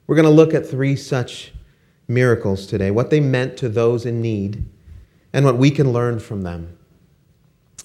We're 0.08 0.15
going 0.15 0.25
to 0.25 0.32
look 0.32 0.53
at 0.53 0.65
three 0.65 0.96
such 0.96 1.53
miracles 2.08 2.65
today, 2.65 2.89
what 2.89 3.10
they 3.10 3.20
meant 3.20 3.58
to 3.58 3.70
those 3.70 4.05
in 4.05 4.22
need, 4.22 4.65
and 5.34 5.46
what 5.46 5.58
we 5.58 5.70
can 5.70 5.91
learn 5.91 6.20
from 6.20 6.41
them. 6.41 6.77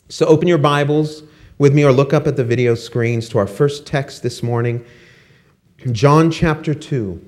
So 0.08 0.26
open 0.26 0.48
your 0.48 0.58
Bibles 0.58 1.22
with 1.58 1.74
me 1.74 1.84
or 1.84 1.92
look 1.92 2.12
up 2.12 2.26
at 2.26 2.36
the 2.36 2.44
video 2.44 2.74
screens 2.74 3.28
to 3.30 3.38
our 3.38 3.46
first 3.46 3.86
text 3.86 4.22
this 4.22 4.42
morning, 4.42 4.84
John 5.92 6.30
chapter 6.30 6.74
2. 6.74 7.24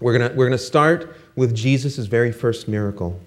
We're 0.00 0.18
going 0.18 0.36
we're 0.36 0.46
going 0.46 0.58
to 0.58 0.64
start 0.64 1.16
with 1.36 1.54
Jesus' 1.54 1.98
very 2.06 2.32
first 2.32 2.68
miracle. 2.68 3.20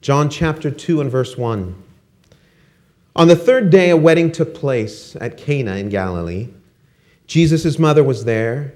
John 0.00 0.28
chapter 0.28 0.70
2 0.70 1.00
and 1.00 1.10
verse 1.10 1.36
1. 1.36 1.82
On 3.20 3.28
the 3.28 3.36
third 3.36 3.68
day, 3.68 3.90
a 3.90 3.98
wedding 3.98 4.32
took 4.32 4.54
place 4.54 5.14
at 5.20 5.36
Cana 5.36 5.76
in 5.76 5.90
Galilee. 5.90 6.48
Jesus' 7.26 7.78
mother 7.78 8.02
was 8.02 8.24
there, 8.24 8.72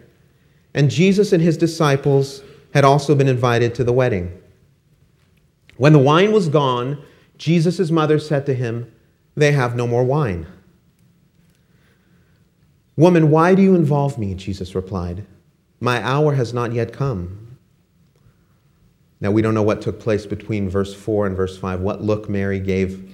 and 0.75 0.91
Jesus 0.91 1.33
and 1.33 1.43
his 1.43 1.57
disciples 1.57 2.43
had 2.75 2.85
also 2.85 3.15
been 3.15 3.27
invited 3.27 3.75
to 3.75 3.85
the 3.85 3.93
wedding. 3.95 4.39
When 5.79 5.95
the 5.95 5.99
wine 5.99 6.31
was 6.31 6.51
gone, 6.51 7.03
Jesus' 7.39 7.91
mother 7.91 8.19
said 8.19 8.45
to 8.45 8.53
him, 8.53 8.93
They 9.35 9.53
have 9.53 9.77
no 9.77 9.87
more 9.87 10.05
wine. 10.05 10.47
Woman, 12.97 13.31
why 13.31 13.55
do 13.55 13.63
you 13.63 13.75
involve 13.75 14.19
me? 14.19 14.35
Jesus 14.35 14.75
replied. 14.75 15.25
My 15.81 16.03
hour 16.03 16.35
has 16.35 16.53
not 16.53 16.75
yet 16.75 16.93
come. 16.93 17.57
Now, 19.23 19.31
we 19.31 19.41
don't 19.41 19.55
know 19.55 19.63
what 19.63 19.81
took 19.81 19.99
place 19.99 20.27
between 20.27 20.69
verse 20.69 20.93
4 20.93 21.29
and 21.29 21.35
verse 21.35 21.57
5, 21.57 21.81
what 21.81 22.03
look 22.03 22.29
Mary 22.29 22.61
gave 22.61 23.14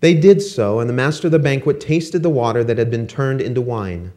They 0.00 0.14
did 0.14 0.40
so, 0.42 0.78
and 0.78 0.88
the 0.88 0.94
master 0.94 1.28
of 1.28 1.32
the 1.32 1.38
banquet 1.38 1.80
tasted 1.80 2.22
the 2.22 2.30
water 2.30 2.62
that 2.62 2.78
had 2.78 2.90
been 2.90 3.06
turned 3.06 3.40
into 3.40 3.60
wine. 3.60 4.12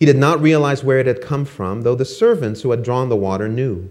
He 0.00 0.06
did 0.06 0.16
not 0.16 0.40
realize 0.40 0.82
where 0.82 0.98
it 0.98 1.06
had 1.06 1.20
come 1.20 1.44
from, 1.44 1.82
though 1.82 1.94
the 1.94 2.04
servants 2.04 2.62
who 2.62 2.72
had 2.72 2.82
drawn 2.82 3.08
the 3.08 3.16
water 3.16 3.48
knew. 3.48 3.88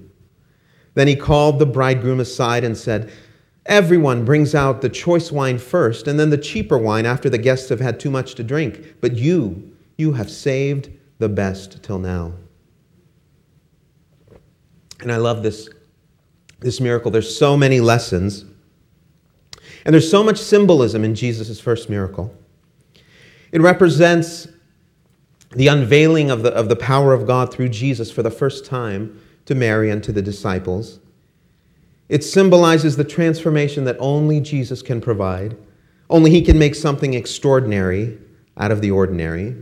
Then 0.95 1.07
he 1.07 1.15
called 1.15 1.59
the 1.59 1.65
bridegroom 1.65 2.19
aside 2.19 2.63
and 2.63 2.77
said, 2.77 3.11
Everyone 3.65 4.25
brings 4.25 4.53
out 4.53 4.81
the 4.81 4.89
choice 4.89 5.31
wine 5.31 5.57
first, 5.57 6.07
and 6.07 6.19
then 6.19 6.29
the 6.29 6.37
cheaper 6.37 6.77
wine 6.77 7.05
after 7.05 7.29
the 7.29 7.37
guests 7.37 7.69
have 7.69 7.79
had 7.79 7.99
too 7.99 8.11
much 8.11 8.35
to 8.35 8.43
drink. 8.43 8.95
But 8.99 9.15
you, 9.15 9.71
you 9.97 10.13
have 10.13 10.29
saved 10.29 10.89
the 11.19 11.29
best 11.29 11.81
till 11.81 11.99
now. 11.99 12.33
And 14.99 15.11
I 15.11 15.17
love 15.17 15.43
this, 15.43 15.69
this 16.59 16.81
miracle. 16.81 17.09
There's 17.09 17.35
so 17.35 17.55
many 17.55 17.79
lessons, 17.79 18.43
and 19.85 19.93
there's 19.93 20.09
so 20.09 20.23
much 20.23 20.37
symbolism 20.37 21.03
in 21.03 21.15
Jesus' 21.15 21.59
first 21.59 21.89
miracle. 21.89 22.35
It 23.51 23.61
represents 23.61 24.47
the 25.51 25.67
unveiling 25.67 26.31
of 26.31 26.43
the, 26.43 26.51
of 26.53 26.69
the 26.69 26.75
power 26.75 27.13
of 27.13 27.27
God 27.27 27.53
through 27.53 27.69
Jesus 27.69 28.11
for 28.11 28.23
the 28.23 28.31
first 28.31 28.65
time 28.65 29.21
to 29.45 29.55
Mary 29.55 29.89
and 29.89 30.03
to 30.03 30.11
the 30.11 30.21
disciples. 30.21 30.99
It 32.09 32.23
symbolizes 32.23 32.95
the 32.95 33.03
transformation 33.03 33.83
that 33.85 33.97
only 33.99 34.39
Jesus 34.39 34.81
can 34.81 35.01
provide. 35.01 35.57
Only 36.09 36.31
He 36.31 36.41
can 36.41 36.57
make 36.57 36.75
something 36.75 37.13
extraordinary 37.13 38.17
out 38.57 38.71
of 38.71 38.81
the 38.81 38.91
ordinary. 38.91 39.55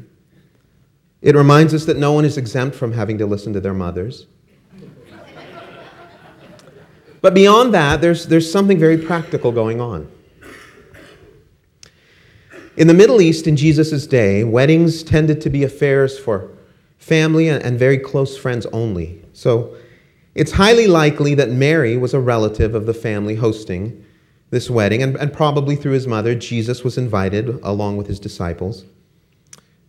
It 1.21 1.35
reminds 1.35 1.73
us 1.73 1.85
that 1.85 1.97
no 1.97 2.13
one 2.13 2.25
is 2.25 2.37
exempt 2.37 2.75
from 2.75 2.93
having 2.93 3.17
to 3.19 3.25
listen 3.25 3.53
to 3.53 3.59
their 3.59 3.73
mothers. 3.73 4.27
But 7.21 7.33
beyond 7.33 7.73
that, 7.73 8.01
there's, 8.01 8.25
there's 8.27 8.51
something 8.51 8.79
very 8.79 8.97
practical 8.97 9.51
going 9.51 9.79
on. 9.79 10.11
In 12.77 12.87
the 12.87 12.93
Middle 12.93 13.21
East 13.21 13.47
in 13.47 13.55
Jesus' 13.55 14.07
day, 14.07 14.43
weddings 14.43 15.03
tended 15.03 15.41
to 15.41 15.49
be 15.49 15.63
affairs 15.63 16.17
for 16.17 16.49
family 16.97 17.49
and 17.49 17.77
very 17.77 17.97
close 17.97 18.37
friends 18.37 18.65
only. 18.67 19.23
So 19.33 19.75
it's 20.33 20.53
highly 20.53 20.87
likely 20.87 21.35
that 21.35 21.49
Mary 21.49 21.97
was 21.97 22.13
a 22.13 22.19
relative 22.19 22.73
of 22.73 22.85
the 22.85 22.93
family 22.93 23.35
hosting 23.35 24.05
this 24.49 24.69
wedding, 24.69 25.01
and, 25.01 25.15
and 25.17 25.31
probably 25.31 25.75
through 25.75 25.93
his 25.93 26.07
mother, 26.07 26.35
Jesus 26.35 26.83
was 26.83 26.97
invited 26.97 27.59
along 27.63 27.97
with 27.97 28.07
his 28.07 28.19
disciples 28.19 28.85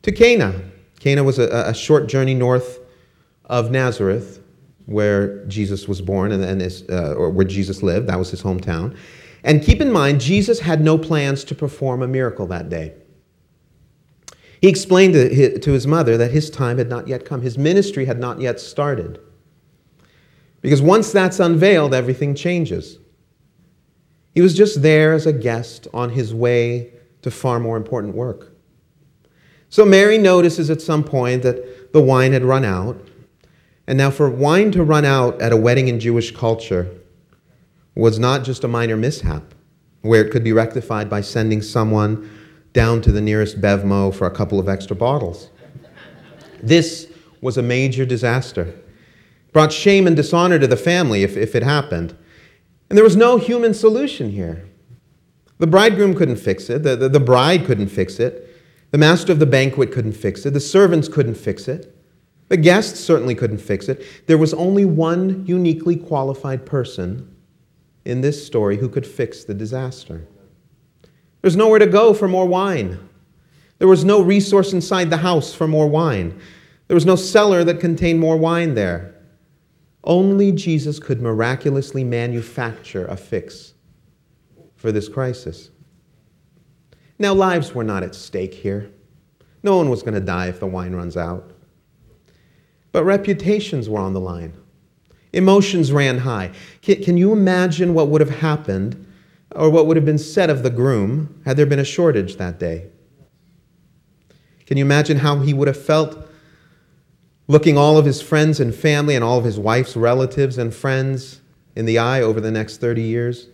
to 0.03 0.13
Cana. 0.13 0.61
Cana 1.01 1.25
was 1.25 1.39
a, 1.39 1.49
a 1.67 1.75
short 1.75 2.09
journey 2.09 2.35
north 2.35 2.79
of 3.47 3.71
Nazareth, 3.71 4.42
where 4.87 5.45
Jesus 5.47 5.89
was 5.89 6.01
born 6.01 6.33
and, 6.33 6.45
and 6.45 6.91
uh, 6.91 7.15
or 7.15 7.31
where 7.31 7.47
Jesus 7.47 7.83
lived. 7.83 8.09
That 8.09 8.19
was 8.19 8.31
his 8.31 8.43
hometown. 8.43 8.97
And 9.45 9.63
keep 9.63 9.81
in 9.81 9.91
mind, 9.91 10.21
Jesus 10.21 10.61
had 10.61 10.83
no 10.83 10.97
plans 10.97 11.45
to 11.45 11.55
perform 11.55 12.03
a 12.03 12.09
miracle 12.09 12.47
that 12.47 12.69
day. 12.69 12.95
He 14.61 14.69
explained 14.69 15.15
to 15.15 15.73
his 15.73 15.87
mother 15.89 16.17
that 16.17 16.31
his 16.31 16.49
time 16.49 16.79
had 16.79 16.89
not 16.89 17.09
yet 17.09 17.25
come, 17.25 17.43
his 17.43 17.59
ministry 17.59 18.05
had 18.05 18.21
not 18.21 18.41
yet 18.41 18.61
started. 18.61 19.21
Because 20.61 20.81
once 20.81 21.11
that's 21.11 21.41
unveiled, 21.41 21.93
everything 21.93 22.37
changes. 22.37 22.99
He 24.35 24.41
was 24.41 24.57
just 24.57 24.81
there 24.81 25.13
as 25.13 25.27
a 25.27 25.33
guest 25.33 25.89
on 25.93 26.11
his 26.11 26.33
way 26.33 26.93
to 27.23 27.31
far 27.31 27.59
more 27.59 27.77
important 27.77 28.15
work. 28.15 28.53
So 29.69 29.85
Mary 29.85 30.19
notices 30.19 30.71
at 30.71 30.81
some 30.81 31.03
point 31.03 31.43
that 31.43 31.93
the 31.93 32.01
wine 32.01 32.33
had 32.33 32.45
run 32.45 32.65
out. 32.65 33.01
And 33.93 33.99
now, 33.99 34.11
for 34.11 34.31
wine 34.31 34.73
to 34.73 34.83
run 34.83 35.05
out 35.05 35.43
at 35.43 35.53
a 35.53 35.57
wedding 35.59 35.89
in 35.89 36.01
Jewish 36.01 36.35
culture 36.35 36.89
was 37.95 38.19
not 38.19 38.43
just 38.43 38.65
a 38.65 38.67
minor 38.67 38.97
mishap 38.97 39.55
where 40.01 40.25
it 40.25 40.33
could 40.33 40.43
be 40.43 40.55
rectified 40.55 41.11
by 41.11 41.21
sending 41.21 41.61
someone 41.61 42.31
down 42.73 43.03
to 43.03 43.13
the 43.13 43.21
nearest 43.21 43.61
Bevmo 43.61 44.15
for 44.15 44.27
a 44.27 44.31
couple 44.31 44.59
of 44.59 44.67
extra 44.67 44.97
bottles. 44.97 45.51
This 46.63 47.13
was 47.43 47.59
a 47.59 47.63
major 47.63 48.07
disaster. 48.07 48.75
Brought 49.53 49.75
shame 49.75 50.07
and 50.07 50.17
dishonor 50.17 50.59
to 50.59 50.67
the 50.67 50.79
family 50.79 51.23
if, 51.23 51.37
if 51.37 51.55
it 51.55 51.63
happened. 51.63 52.17
And 52.89 52.97
there 52.97 53.05
was 53.05 53.15
no 53.15 53.37
human 53.37 53.75
solution 53.75 54.31
here. 54.31 54.71
The 55.59 55.67
bridegroom 55.67 56.15
couldn't 56.15 56.37
fix 56.37 56.71
it, 56.71 56.83
the, 56.83 56.97
the, 56.97 57.11
the 57.11 57.21
bride 57.21 57.67
couldn't 57.67 57.89
fix 57.89 58.19
it, 58.19 58.59
the 58.91 58.97
master 58.97 59.33
of 59.33 59.39
the 59.39 59.45
banquet 59.45 59.93
couldn't 59.93 60.15
fix 60.15 60.47
it, 60.47 60.55
the 60.55 60.61
servants 60.61 61.09
couldn't 61.09 61.35
fix 61.35 61.69
it, 61.69 61.92
the 62.53 62.59
guests 62.59 63.01
certainly 63.01 63.35
couldn't 63.35 63.63
fix 63.63 63.89
it. 63.89 64.05
There 64.27 64.37
was 64.37 64.53
only 64.53 64.85
one 64.85 65.47
uniquely 65.47 65.97
qualified 65.97 66.67
person 66.67 67.35
in 68.05 68.21
this 68.21 68.47
story 68.47 68.77
who 68.77 68.91
could 68.91 69.07
fix 69.07 69.45
the 69.45 69.55
disaster. 69.55 70.29
There's 71.41 71.57
nowhere 71.57 71.79
to 71.79 71.87
go 71.87 72.13
for 72.13 72.29
more 72.29 72.45
wine. 72.45 73.09
There 73.79 73.89
was 73.89 74.05
no 74.05 74.21
resource 74.21 74.75
inside 74.75 75.09
the 75.09 75.17
house 75.17 75.55
for 75.55 75.67
more 75.67 75.89
wine. 75.89 76.39
There 76.89 76.95
was 76.95 77.07
no 77.07 77.17
cellar 77.17 77.65
that 77.65 77.81
contained 77.81 78.21
more 78.21 78.37
wine 78.37 78.75
there. 78.75 79.15
Only 80.05 80.53
Jesus 80.53 80.99
could 80.99 81.23
miraculously 81.23 82.05
manufacture 82.05 83.07
a 83.07 83.17
fix 83.17 83.73
for 84.77 84.93
this 84.93 85.09
crisis. 85.09 85.71
Now, 87.19 87.33
lives 87.33 87.75
were 87.75 87.83
not 87.83 88.03
at 88.03 88.15
stake 88.15 88.53
here. 88.53 88.91
No 89.63 89.79
one 89.79 89.89
was 89.89 90.03
going 90.03 90.13
to 90.13 90.21
die 90.21 90.49
if 90.49 90.61
the 90.61 90.67
wine 90.67 90.95
runs 90.95 91.17
out. 91.17 91.52
But 92.93 93.05
reputations 93.05 93.89
were 93.89 94.01
on 94.01 94.13
the 94.13 94.21
line. 94.21 94.53
Emotions 95.33 95.91
ran 95.93 96.19
high. 96.19 96.53
Can, 96.83 97.17
you 97.17 97.33
imagine 97.33 97.95
what 97.95 98.09
would 98.09 98.21
have 98.21 98.41
happened 98.41 99.07
or 99.55 99.71
what 99.71 99.87
would 99.87 99.97
have 99.97 100.05
been 100.05 100.19
said 100.19 100.51
of 100.51 100.63
the 100.63 100.71
groom 100.71 101.41
had 101.47 101.57
there 101.57 101.67
been 101.67 101.79
a 101.79 101.85
shortage 101.85 102.37
that 102.37 102.59
day? 102.59 102.87
Can 104.67 104.77
you 104.77 104.85
imagine 104.85 105.19
how 105.19 105.39
he 105.41 105.55
would 105.55 105.69
have 105.69 105.83
felt 105.83 106.29
looking 107.49 107.77
all 107.77 107.97
of 107.97 108.05
his 108.05 108.21
friends 108.21 108.61
and 108.61 108.75
family 108.75 109.15
and 109.15 109.25
all 109.25 109.39
of 109.39 109.45
his 109.45 109.59
wife's 109.59 109.97
relatives 109.97 110.59
and 110.59 110.75
friends 110.75 111.41
in 111.75 111.87
the 111.87 111.99
eye 111.99 112.21
over 112.21 112.41
the 112.41 112.51
next 112.51 112.79
30 112.79 113.03
years? 113.03 113.49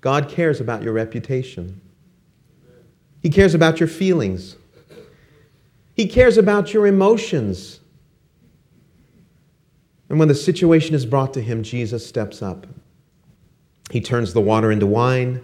God 0.00 0.28
cares 0.28 0.60
about 0.60 0.82
your 0.82 0.92
reputation. 0.92 1.80
He 3.20 3.30
cares 3.30 3.54
about 3.54 3.80
your 3.80 3.88
feelings. 3.88 4.56
He 5.98 6.06
cares 6.06 6.38
about 6.38 6.72
your 6.72 6.86
emotions. 6.86 7.80
And 10.08 10.16
when 10.20 10.28
the 10.28 10.34
situation 10.34 10.94
is 10.94 11.04
brought 11.04 11.34
to 11.34 11.42
him, 11.42 11.64
Jesus 11.64 12.06
steps 12.06 12.40
up. 12.40 12.68
He 13.90 14.00
turns 14.00 14.32
the 14.32 14.40
water 14.40 14.70
into 14.70 14.86
wine, 14.86 15.42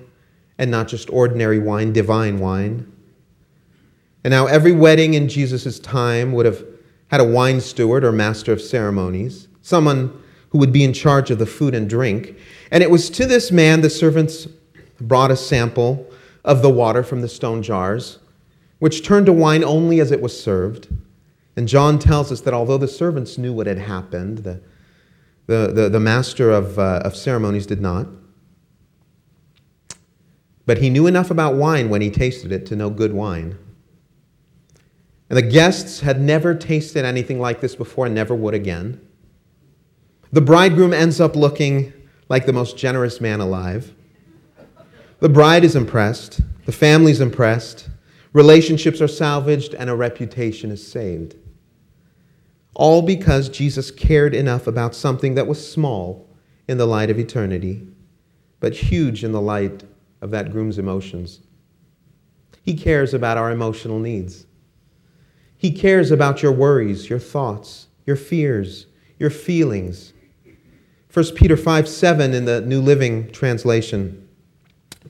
and 0.57 0.71
not 0.71 0.87
just 0.87 1.11
ordinary 1.11 1.59
wine, 1.59 1.93
divine 1.93 2.39
wine. 2.39 2.91
And 4.23 4.31
now, 4.31 4.47
every 4.47 4.71
wedding 4.71 5.15
in 5.15 5.29
Jesus' 5.29 5.81
time 5.81 6.33
would 6.35 6.47
have 6.47 6.65
had 7.09 7.21
a 7.21 7.25
wine 7.25 7.61
steward 7.61 8.05
or 8.05 8.13
master 8.13 8.53
of 8.53 8.61
ceremonies, 8.61 9.49
someone 9.61 10.23
who 10.51 10.59
would 10.59 10.73
be 10.73 10.85
in 10.85 10.93
charge 10.93 11.33
of 11.33 11.41
the 11.41 11.47
food 11.47 11.75
and 11.75 11.91
drink. 11.91 12.37
And 12.71 12.81
it 12.81 12.93
was 12.93 13.11
to 13.11 13.27
this 13.27 13.51
man 13.51 13.81
the 13.81 13.91
servants 13.91 14.47
brought 15.01 15.33
a 15.33 15.37
sample 15.37 16.09
of 16.45 16.63
the 16.63 16.71
water 16.71 17.03
from 17.03 17.23
the 17.23 17.29
stone 17.29 17.61
jars, 17.61 18.21
which 18.79 19.05
turned 19.05 19.27
to 19.27 19.33
wine 19.33 19.65
only 19.65 20.01
as 20.01 20.11
it 20.11 20.21
was 20.21 20.39
served. 20.39 20.89
And 21.57 21.69
John 21.69 21.99
tells 21.99 22.33
us 22.33 22.41
that 22.43 22.55
although 22.55 22.79
the 22.79 22.89
servants 22.89 23.39
knew 23.39 23.53
what 23.53 23.67
had 23.67 23.79
happened, 23.79 24.39
the, 24.39 24.61
the, 25.47 25.73
the, 25.73 25.89
the 25.89 26.01
master 26.01 26.51
of, 26.51 26.79
uh, 26.79 27.03
of 27.05 27.17
ceremonies 27.17 27.67
did 27.67 27.81
not. 27.81 28.07
But 30.67 30.79
he 30.79 30.91
knew 30.91 31.07
enough 31.07 31.31
about 31.31 31.55
wine 31.55 31.89
when 31.91 32.01
he 32.01 32.11
tasted 32.11 32.51
it 32.51 32.67
to 32.67 32.77
know 32.77 32.91
good 32.91 33.13
wine. 33.13 33.59
And 35.29 35.37
the 35.37 35.43
guests 35.43 36.01
had 36.01 36.21
never 36.21 36.55
tasted 36.55 37.05
anything 37.05 37.39
like 37.39 37.61
this 37.61 37.75
before 37.75 38.07
and 38.07 38.15
never 38.15 38.35
would 38.35 38.55
again. 38.55 39.01
The 40.33 40.41
bridegroom 40.41 40.93
ends 40.93 41.21
up 41.21 41.37
looking 41.37 41.93
like 42.29 42.47
the 42.47 42.53
most 42.53 42.77
generous 42.77 43.21
man 43.21 43.41
alive. 43.41 43.95
The 45.21 45.29
bride 45.29 45.65
is 45.65 45.77
impressed, 45.77 46.41
the 46.67 46.73
family's 46.73 47.21
impressed, 47.21 47.89
relationships 48.35 49.01
are 49.01 49.09
salvaged, 49.09 49.73
and 49.73 49.89
a 49.89 49.95
reputation 49.95 50.71
is 50.71 50.87
saved. 50.87 51.37
All 52.75 53.01
because 53.01 53.49
Jesus 53.49 53.91
cared 53.91 54.35
enough 54.35 54.67
about 54.67 54.95
something 54.95 55.37
that 55.37 55.47
was 55.47 55.67
small 55.67 56.29
in 56.69 56.77
the 56.77 56.87
light 56.87 57.09
of 57.09 57.19
eternity, 57.19 57.87
but 58.61 58.75
huge 58.75 59.25
in 59.25 59.33
the 59.33 59.41
light 59.41 59.85
of 60.21 60.31
that 60.33 60.51
groom's 60.51 60.79
emotions. 60.79 61.41
He 62.63 62.75
cares 62.75 63.15
about 63.15 63.39
our 63.39 63.51
emotional 63.51 63.99
needs. 63.99 64.47
He 65.57 65.71
cares 65.71 66.11
about 66.11 66.43
your 66.43 66.53
worries, 66.53 67.09
your 67.09 67.19
thoughts, 67.19 67.87
your 68.05 68.17
fears, 68.17 68.87
your 69.19 69.31
feelings. 69.31 70.13
1 71.13 71.25
Peter 71.37 71.57
5 71.57 71.89
7 71.89 72.35
in 72.35 72.45
the 72.45 72.61
New 72.63 72.81
Living 72.81 73.31
Translation 73.31 74.24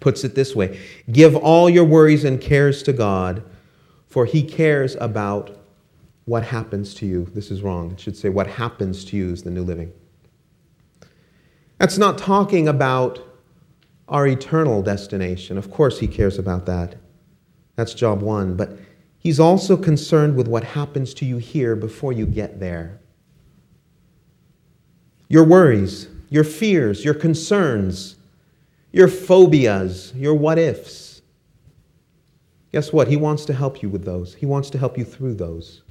puts 0.01 0.25
it 0.25 0.35
this 0.35 0.55
way 0.55 0.79
Give 1.11 1.37
all 1.37 1.69
your 1.69 1.85
worries 1.85 2.25
and 2.25 2.41
cares 2.41 2.83
to 2.85 2.93
God, 2.93 3.43
for 4.07 4.27
He 4.27 4.43
cares 4.43 4.97
about 4.97 5.57
what 6.25 6.45
happens 6.45 6.95
to 6.95 7.07
you. 7.07 7.27
This 7.35 7.51
is 7.51 7.63
wrong. 7.63 7.93
It 7.93 8.01
should 8.01 8.17
say, 8.17 8.29
what 8.29 8.47
happens 8.47 9.05
to 9.07 9.17
you 9.17 9.31
is 9.33 9.43
the 9.43 9.51
New 9.51 9.63
Living. 9.63 9.93
That's 11.79 11.99
not 11.99 12.19
talking 12.19 12.69
about 12.69 13.21
our 14.09 14.27
eternal 14.27 14.83
destination. 14.83 15.59
Of 15.59 15.71
course, 15.71 15.99
he 15.99 16.07
cares 16.07 16.39
about 16.39 16.67
that. 16.67 16.97
That's 17.77 17.95
job 17.95 18.23
one. 18.23 18.57
But 18.57 18.79
he's 19.19 19.41
also 19.41 19.77
concerned 19.77 20.37
with 20.37 20.49
what 20.49 20.65
happens 20.65 21.15
to 21.15 21.25
you 21.25 21.39
here 21.39 21.75
before 21.75 22.13
you 22.13 22.27
get 22.27 22.61
there. 22.61 23.01
Your 25.29 25.45
worries, 25.45 26.09
your 26.31 26.45
fears, 26.45 27.05
your 27.05 27.15
concerns, 27.15 28.17
your 28.95 29.09
phobias, 29.09 30.13
your 30.15 30.35
what 30.35 30.57
ifs. 30.57 31.21
guess 32.71 32.93
what? 32.93 33.09
He 33.09 33.17
wants 33.17 33.45
to 33.47 33.53
help 33.53 33.83
you 33.83 33.89
with 33.89 34.05
those, 34.05 34.35
He 34.35 34.47
wants 34.47 34.71
to 34.71 34.79
help 34.79 34.97
you 34.97 35.05
through 35.05 35.35
those. 35.35 35.83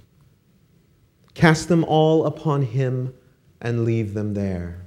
Cast 1.33 1.67
them 1.67 1.83
all 1.83 2.25
upon 2.25 2.61
Him 2.61 3.13
and 3.59 3.83
leave 3.83 4.13
them 4.13 4.33
there. 4.33 4.85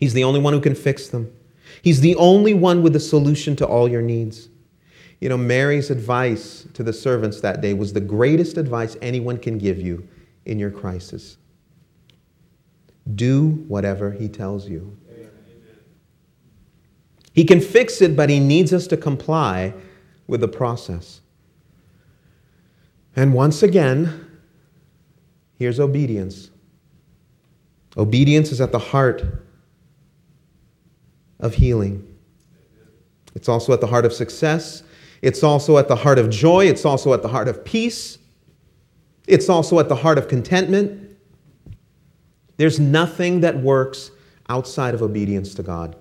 He's 0.00 0.14
the 0.14 0.24
only 0.24 0.40
one 0.40 0.54
who 0.54 0.60
can 0.60 0.74
fix 0.74 1.08
them. 1.08 1.30
He's 1.82 2.00
the 2.00 2.16
only 2.16 2.54
one 2.54 2.82
with 2.82 2.94
the 2.94 3.00
solution 3.00 3.54
to 3.56 3.66
all 3.66 3.86
your 3.86 4.02
needs. 4.02 4.48
You 5.20 5.28
know, 5.28 5.36
Mary's 5.36 5.90
advice 5.90 6.66
to 6.72 6.82
the 6.82 6.92
servants 6.94 7.42
that 7.42 7.60
day 7.60 7.74
was 7.74 7.92
the 7.92 8.00
greatest 8.00 8.56
advice 8.56 8.96
anyone 9.02 9.36
can 9.36 9.58
give 9.58 9.78
you 9.78 10.08
in 10.46 10.58
your 10.58 10.70
crisis. 10.70 11.36
Do 13.14 13.64
whatever 13.68 14.12
he 14.12 14.28
tells 14.28 14.68
you. 14.68 14.96
He 17.32 17.44
can 17.44 17.60
fix 17.60 18.02
it, 18.02 18.14
but 18.14 18.28
he 18.28 18.40
needs 18.40 18.72
us 18.72 18.86
to 18.88 18.96
comply 18.96 19.74
with 20.26 20.40
the 20.40 20.48
process. 20.48 21.20
And 23.16 23.34
once 23.34 23.62
again, 23.62 24.26
here's 25.58 25.80
obedience. 25.80 26.50
Obedience 27.96 28.52
is 28.52 28.60
at 28.60 28.72
the 28.72 28.78
heart 28.78 29.24
of 31.40 31.54
healing. 31.54 32.06
It's 33.34 33.48
also 33.48 33.72
at 33.72 33.80
the 33.80 33.86
heart 33.86 34.04
of 34.04 34.12
success. 34.12 34.82
It's 35.22 35.42
also 35.42 35.78
at 35.78 35.88
the 35.88 35.96
heart 35.96 36.18
of 36.18 36.30
joy. 36.30 36.66
It's 36.66 36.84
also 36.84 37.14
at 37.14 37.22
the 37.22 37.28
heart 37.28 37.48
of 37.48 37.64
peace. 37.64 38.18
It's 39.26 39.48
also 39.48 39.78
at 39.78 39.88
the 39.88 39.96
heart 39.96 40.18
of 40.18 40.28
contentment. 40.28 41.16
There's 42.56 42.78
nothing 42.80 43.40
that 43.40 43.56
works 43.58 44.10
outside 44.48 44.94
of 44.94 45.02
obedience 45.02 45.54
to 45.54 45.62
God. 45.62 45.96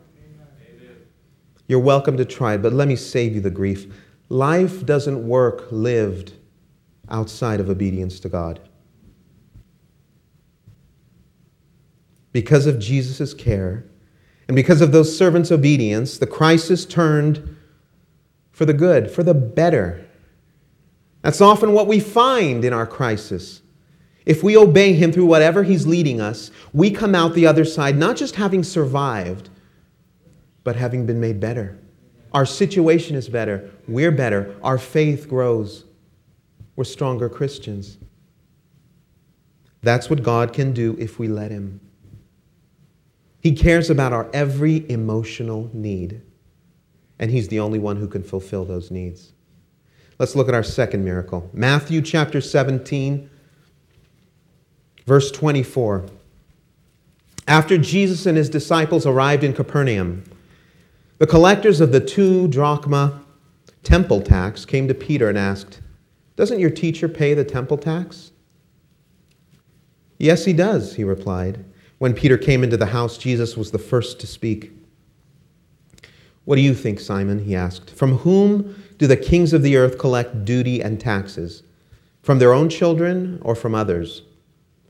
You're 1.71 1.79
welcome 1.79 2.17
to 2.17 2.25
try 2.25 2.55
it, 2.55 2.61
but 2.61 2.73
let 2.73 2.89
me 2.89 2.97
save 2.97 3.33
you 3.33 3.39
the 3.39 3.49
grief. 3.49 3.85
Life 4.27 4.85
doesn't 4.85 5.25
work 5.25 5.71
lived 5.71 6.33
outside 7.07 7.61
of 7.61 7.69
obedience 7.69 8.19
to 8.19 8.27
God. 8.27 8.59
Because 12.33 12.67
of 12.67 12.77
Jesus' 12.77 13.33
care 13.33 13.85
and 14.49 14.55
because 14.55 14.81
of 14.81 14.91
those 14.91 15.17
servants' 15.17 15.49
obedience, 15.49 16.17
the 16.17 16.27
crisis 16.27 16.85
turned 16.85 17.55
for 18.51 18.65
the 18.65 18.73
good, 18.73 19.09
for 19.09 19.23
the 19.23 19.33
better. 19.33 20.05
That's 21.21 21.39
often 21.39 21.71
what 21.71 21.87
we 21.87 22.01
find 22.01 22.65
in 22.65 22.73
our 22.73 22.85
crisis. 22.85 23.61
If 24.25 24.43
we 24.43 24.57
obey 24.57 24.91
Him 24.91 25.13
through 25.13 25.27
whatever 25.27 25.63
He's 25.63 25.87
leading 25.87 26.19
us, 26.19 26.51
we 26.73 26.91
come 26.91 27.15
out 27.15 27.33
the 27.33 27.47
other 27.47 27.63
side 27.63 27.95
not 27.95 28.17
just 28.17 28.35
having 28.35 28.61
survived, 28.61 29.49
but 30.63 30.75
having 30.75 31.05
been 31.05 31.19
made 31.19 31.39
better. 31.39 31.77
Our 32.33 32.45
situation 32.45 33.15
is 33.15 33.27
better. 33.27 33.69
We're 33.87 34.11
better. 34.11 34.55
Our 34.63 34.77
faith 34.77 35.27
grows. 35.27 35.85
We're 36.75 36.85
stronger 36.85 37.29
Christians. 37.29 37.97
That's 39.81 40.09
what 40.09 40.23
God 40.23 40.53
can 40.53 40.73
do 40.73 40.95
if 40.99 41.19
we 41.19 41.27
let 41.27 41.51
Him. 41.51 41.79
He 43.41 43.53
cares 43.53 43.89
about 43.89 44.13
our 44.13 44.29
every 44.33 44.89
emotional 44.89 45.69
need 45.73 46.21
and 47.19 47.31
He's 47.31 47.47
the 47.47 47.59
only 47.59 47.79
one 47.79 47.97
who 47.97 48.07
can 48.07 48.23
fulfill 48.23 48.65
those 48.65 48.91
needs. 48.91 49.33
Let's 50.19 50.35
look 50.35 50.47
at 50.47 50.53
our 50.53 50.63
second 50.63 51.03
miracle 51.03 51.49
Matthew 51.51 52.01
chapter 52.01 52.41
17, 52.41 53.29
verse 55.05 55.31
24. 55.31 56.05
After 57.47 57.77
Jesus 57.77 58.25
and 58.27 58.37
his 58.37 58.49
disciples 58.49 59.05
arrived 59.05 59.43
in 59.43 59.53
Capernaum, 59.53 60.23
the 61.21 61.27
collectors 61.27 61.79
of 61.81 61.91
the 61.91 61.99
two 61.99 62.47
drachma 62.47 63.21
temple 63.83 64.23
tax 64.23 64.65
came 64.65 64.87
to 64.87 64.95
Peter 64.95 65.29
and 65.29 65.37
asked, 65.37 65.79
Doesn't 66.35 66.59
your 66.59 66.71
teacher 66.71 67.07
pay 67.07 67.35
the 67.35 67.43
temple 67.45 67.77
tax? 67.77 68.31
Yes, 70.17 70.45
he 70.45 70.53
does, 70.53 70.95
he 70.95 71.03
replied. 71.03 71.63
When 71.99 72.15
Peter 72.15 72.39
came 72.39 72.63
into 72.63 72.75
the 72.75 72.87
house, 72.87 73.19
Jesus 73.19 73.55
was 73.55 73.69
the 73.69 73.77
first 73.77 74.19
to 74.21 74.25
speak. 74.25 74.71
What 76.45 76.55
do 76.55 76.63
you 76.63 76.73
think, 76.73 76.99
Simon? 76.99 77.37
He 77.37 77.55
asked. 77.55 77.91
From 77.91 78.17
whom 78.17 78.83
do 78.97 79.05
the 79.05 79.15
kings 79.15 79.53
of 79.53 79.61
the 79.61 79.77
earth 79.77 79.99
collect 79.99 80.43
duty 80.43 80.81
and 80.81 80.99
taxes? 80.99 81.61
From 82.23 82.39
their 82.39 82.51
own 82.51 82.67
children 82.67 83.39
or 83.43 83.53
from 83.53 83.75
others? 83.75 84.23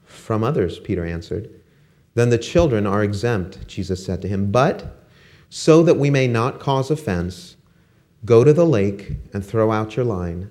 From 0.06 0.46
others, 0.46 0.80
Peter 0.80 1.04
answered. 1.04 1.50
Then 2.14 2.30
the 2.30 2.38
children 2.38 2.88
are 2.88 3.04
exempt, 3.04 3.68
Jesus 3.68 4.06
said 4.06 4.22
to 4.22 4.30
him. 4.30 4.50
But 4.50 5.01
so 5.54 5.84
that 5.84 5.98
we 5.98 6.10
may 6.10 6.28
not 6.28 6.62
cause 6.62 6.90
offense, 6.90 7.58
go 8.24 8.42
to 8.46 8.54
the 8.54 8.66
lake 8.66 9.18
and 9.34 9.46
throw 9.46 9.70
out 9.70 9.98
your 9.98 10.06
line. 10.06 10.50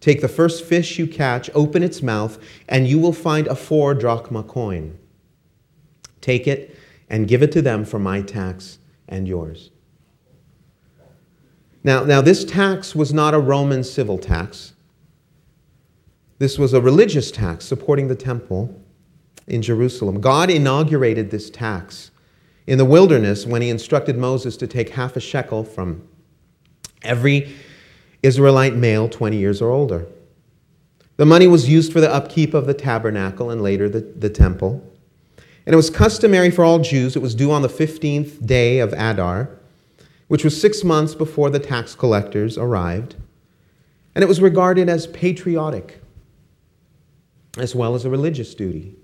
Take 0.00 0.22
the 0.22 0.28
first 0.28 0.64
fish 0.64 0.98
you 0.98 1.06
catch, 1.06 1.50
open 1.54 1.82
its 1.82 2.02
mouth, 2.02 2.38
and 2.66 2.88
you 2.88 2.98
will 2.98 3.12
find 3.12 3.46
a 3.46 3.54
four 3.54 3.92
drachma 3.92 4.42
coin. 4.42 4.98
Take 6.22 6.48
it 6.48 6.74
and 7.10 7.28
give 7.28 7.42
it 7.42 7.52
to 7.52 7.60
them 7.60 7.84
for 7.84 7.98
my 7.98 8.22
tax 8.22 8.78
and 9.06 9.28
yours. 9.28 9.70
Now, 11.84 12.02
now, 12.04 12.22
this 12.22 12.42
tax 12.42 12.94
was 12.94 13.12
not 13.12 13.34
a 13.34 13.38
Roman 13.38 13.84
civil 13.84 14.16
tax. 14.16 14.72
This 16.38 16.58
was 16.58 16.72
a 16.72 16.80
religious 16.80 17.30
tax 17.30 17.66
supporting 17.66 18.08
the 18.08 18.14
temple 18.14 18.82
in 19.46 19.60
Jerusalem. 19.60 20.22
God 20.22 20.48
inaugurated 20.48 21.30
this 21.30 21.50
tax 21.50 22.11
in 22.66 22.78
the 22.78 22.84
wilderness 22.84 23.46
when 23.46 23.62
he 23.62 23.68
instructed 23.68 24.16
Moses 24.16 24.56
to 24.58 24.66
take 24.66 24.90
half 24.90 25.16
a 25.16 25.20
shekel 25.20 25.64
from 25.64 26.06
every 27.02 27.54
Israelite 28.22 28.74
male 28.74 29.08
20 29.08 29.36
years 29.36 29.60
or 29.60 29.70
older. 29.70 30.06
The 31.16 31.26
money 31.26 31.46
was 31.46 31.68
used 31.68 31.92
for 31.92 32.00
the 32.00 32.12
upkeep 32.12 32.54
of 32.54 32.66
the 32.66 32.74
tabernacle 32.74 33.50
and 33.50 33.62
later 33.62 33.88
the, 33.88 34.00
the 34.00 34.30
temple. 34.30 34.88
And 35.66 35.72
it 35.72 35.76
was 35.76 35.90
customary 35.90 36.50
for 36.50 36.64
all 36.64 36.78
Jews, 36.78 37.16
it 37.16 37.22
was 37.22 37.34
due 37.34 37.50
on 37.50 37.62
the 37.62 37.68
15th 37.68 38.44
day 38.46 38.78
of 38.78 38.92
Adar 38.94 39.50
which 40.32 40.44
was 40.44 40.58
six 40.58 40.82
months 40.82 41.14
before 41.14 41.50
the 41.50 41.58
tax 41.58 41.94
collectors 41.94 42.56
arrived, 42.56 43.16
and 44.14 44.24
it 44.24 44.26
was 44.26 44.40
regarded 44.40 44.88
as 44.88 45.06
patriotic 45.08 46.00
as 47.58 47.74
well 47.74 47.94
as 47.94 48.06
a 48.06 48.08
religious 48.08 48.54
duty. 48.54 48.96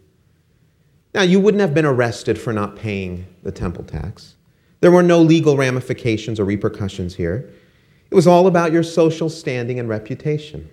Now, 1.14 1.22
you 1.22 1.40
wouldn't 1.40 1.60
have 1.60 1.74
been 1.74 1.86
arrested 1.86 2.38
for 2.38 2.52
not 2.52 2.76
paying 2.76 3.26
the 3.42 3.52
temple 3.52 3.84
tax. 3.84 4.36
There 4.80 4.90
were 4.90 5.02
no 5.02 5.20
legal 5.20 5.56
ramifications 5.56 6.38
or 6.38 6.44
repercussions 6.44 7.14
here. 7.14 7.50
It 8.10 8.14
was 8.14 8.26
all 8.26 8.46
about 8.46 8.72
your 8.72 8.82
social 8.82 9.28
standing 9.28 9.78
and 9.78 9.88
reputation. 9.88 10.68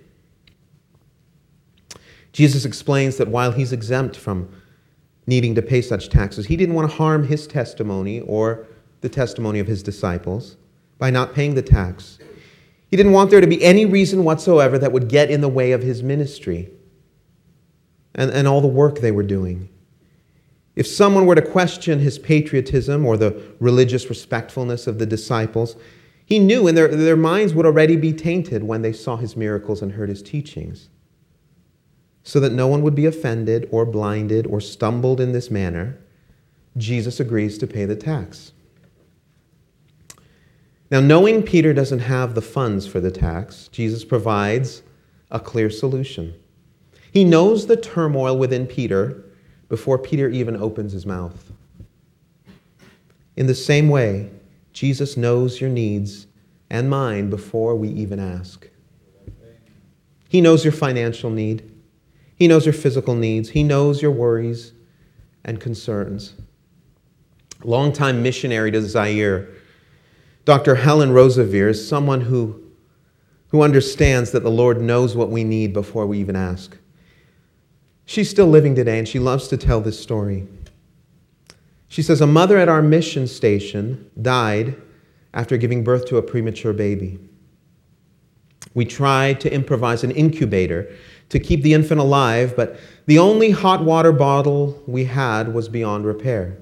Jesus 2.32 2.64
explains 2.64 3.16
that 3.16 3.28
while 3.28 3.50
he's 3.50 3.72
exempt 3.72 4.16
from 4.16 4.48
needing 5.26 5.54
to 5.54 5.62
pay 5.62 5.80
such 5.80 6.08
taxes, 6.08 6.46
he 6.46 6.56
didn't 6.56 6.74
want 6.74 6.90
to 6.90 6.96
harm 6.96 7.26
his 7.26 7.46
testimony 7.46 8.20
or 8.20 8.66
the 9.00 9.08
testimony 9.08 9.58
of 9.58 9.66
his 9.66 9.82
disciples 9.82 10.56
by 10.98 11.10
not 11.10 11.34
paying 11.34 11.54
the 11.54 11.62
tax. 11.62 12.18
He 12.88 12.96
didn't 12.96 13.12
want 13.12 13.30
there 13.30 13.40
to 13.40 13.46
be 13.46 13.62
any 13.64 13.84
reason 13.84 14.22
whatsoever 14.22 14.78
that 14.78 14.92
would 14.92 15.08
get 15.08 15.30
in 15.30 15.40
the 15.40 15.48
way 15.48 15.72
of 15.72 15.82
his 15.82 16.02
ministry 16.02 16.70
and, 18.14 18.30
and 18.30 18.46
all 18.46 18.60
the 18.60 18.68
work 18.68 19.00
they 19.00 19.12
were 19.12 19.22
doing. 19.22 19.68
If 20.76 20.86
someone 20.86 21.24
were 21.24 21.34
to 21.34 21.42
question 21.42 22.00
his 22.00 22.18
patriotism 22.18 23.06
or 23.06 23.16
the 23.16 23.42
religious 23.58 24.10
respectfulness 24.10 24.86
of 24.86 24.98
the 24.98 25.06
disciples, 25.06 25.74
he 26.26 26.38
knew 26.38 26.68
and 26.68 26.76
their, 26.76 26.88
their 26.88 27.16
minds 27.16 27.54
would 27.54 27.64
already 27.64 27.96
be 27.96 28.12
tainted 28.12 28.62
when 28.62 28.82
they 28.82 28.92
saw 28.92 29.16
his 29.16 29.36
miracles 29.36 29.80
and 29.80 29.92
heard 29.92 30.10
his 30.10 30.22
teachings. 30.22 30.90
So 32.22 32.40
that 32.40 32.52
no 32.52 32.66
one 32.66 32.82
would 32.82 32.94
be 32.94 33.06
offended 33.06 33.68
or 33.70 33.86
blinded 33.86 34.46
or 34.46 34.60
stumbled 34.60 35.20
in 35.20 35.32
this 35.32 35.50
manner, 35.50 35.98
Jesus 36.76 37.20
agrees 37.20 37.56
to 37.58 37.66
pay 37.66 37.86
the 37.86 37.96
tax. 37.96 38.52
Now, 40.90 41.00
knowing 41.00 41.42
Peter 41.42 41.72
doesn't 41.72 42.00
have 42.00 42.34
the 42.34 42.42
funds 42.42 42.86
for 42.86 43.00
the 43.00 43.10
tax, 43.10 43.68
Jesus 43.68 44.04
provides 44.04 44.82
a 45.30 45.40
clear 45.40 45.70
solution. 45.70 46.34
He 47.10 47.24
knows 47.24 47.66
the 47.66 47.76
turmoil 47.76 48.36
within 48.36 48.66
Peter 48.66 49.24
before 49.68 49.98
Peter 49.98 50.28
even 50.28 50.56
opens 50.56 50.92
his 50.92 51.06
mouth. 51.06 51.52
In 53.36 53.46
the 53.46 53.54
same 53.54 53.88
way, 53.88 54.30
Jesus 54.72 55.16
knows 55.16 55.60
your 55.60 55.70
needs 55.70 56.26
and 56.70 56.90
mine 56.90 57.30
before 57.30 57.74
we 57.74 57.88
even 57.88 58.18
ask. 58.18 58.68
He 60.28 60.40
knows 60.40 60.64
your 60.64 60.72
financial 60.72 61.30
need. 61.30 61.70
He 62.34 62.48
knows 62.48 62.66
your 62.66 62.72
physical 62.72 63.14
needs. 63.14 63.50
He 63.50 63.62
knows 63.62 64.02
your 64.02 64.10
worries 64.10 64.72
and 65.44 65.60
concerns. 65.60 66.34
Longtime 67.64 68.22
missionary 68.22 68.70
to 68.72 68.82
Zaire, 68.82 69.48
Dr. 70.44 70.76
Helen 70.76 71.10
Roseveare 71.10 71.70
is 71.70 71.88
someone 71.88 72.20
who, 72.22 72.62
who 73.48 73.62
understands 73.62 74.30
that 74.32 74.42
the 74.42 74.50
Lord 74.50 74.80
knows 74.80 75.16
what 75.16 75.30
we 75.30 75.42
need 75.42 75.72
before 75.72 76.06
we 76.06 76.18
even 76.18 76.36
ask. 76.36 76.76
She's 78.06 78.30
still 78.30 78.46
living 78.46 78.74
today, 78.74 78.98
and 78.98 79.06
she 79.06 79.18
loves 79.18 79.48
to 79.48 79.56
tell 79.56 79.80
this 79.80 80.00
story. 80.00 80.46
She 81.88 82.02
says, 82.02 82.20
A 82.20 82.26
mother 82.26 82.56
at 82.56 82.68
our 82.68 82.82
mission 82.82 83.26
station 83.26 84.10
died 84.20 84.80
after 85.34 85.56
giving 85.56 85.84
birth 85.84 86.06
to 86.06 86.16
a 86.16 86.22
premature 86.22 86.72
baby. 86.72 87.18
We 88.74 88.84
tried 88.84 89.40
to 89.40 89.52
improvise 89.52 90.04
an 90.04 90.12
incubator 90.12 90.94
to 91.30 91.40
keep 91.40 91.62
the 91.62 91.74
infant 91.74 92.00
alive, 92.00 92.54
but 92.56 92.78
the 93.06 93.18
only 93.18 93.50
hot 93.50 93.84
water 93.84 94.12
bottle 94.12 94.82
we 94.86 95.04
had 95.04 95.52
was 95.52 95.68
beyond 95.68 96.04
repair. 96.04 96.58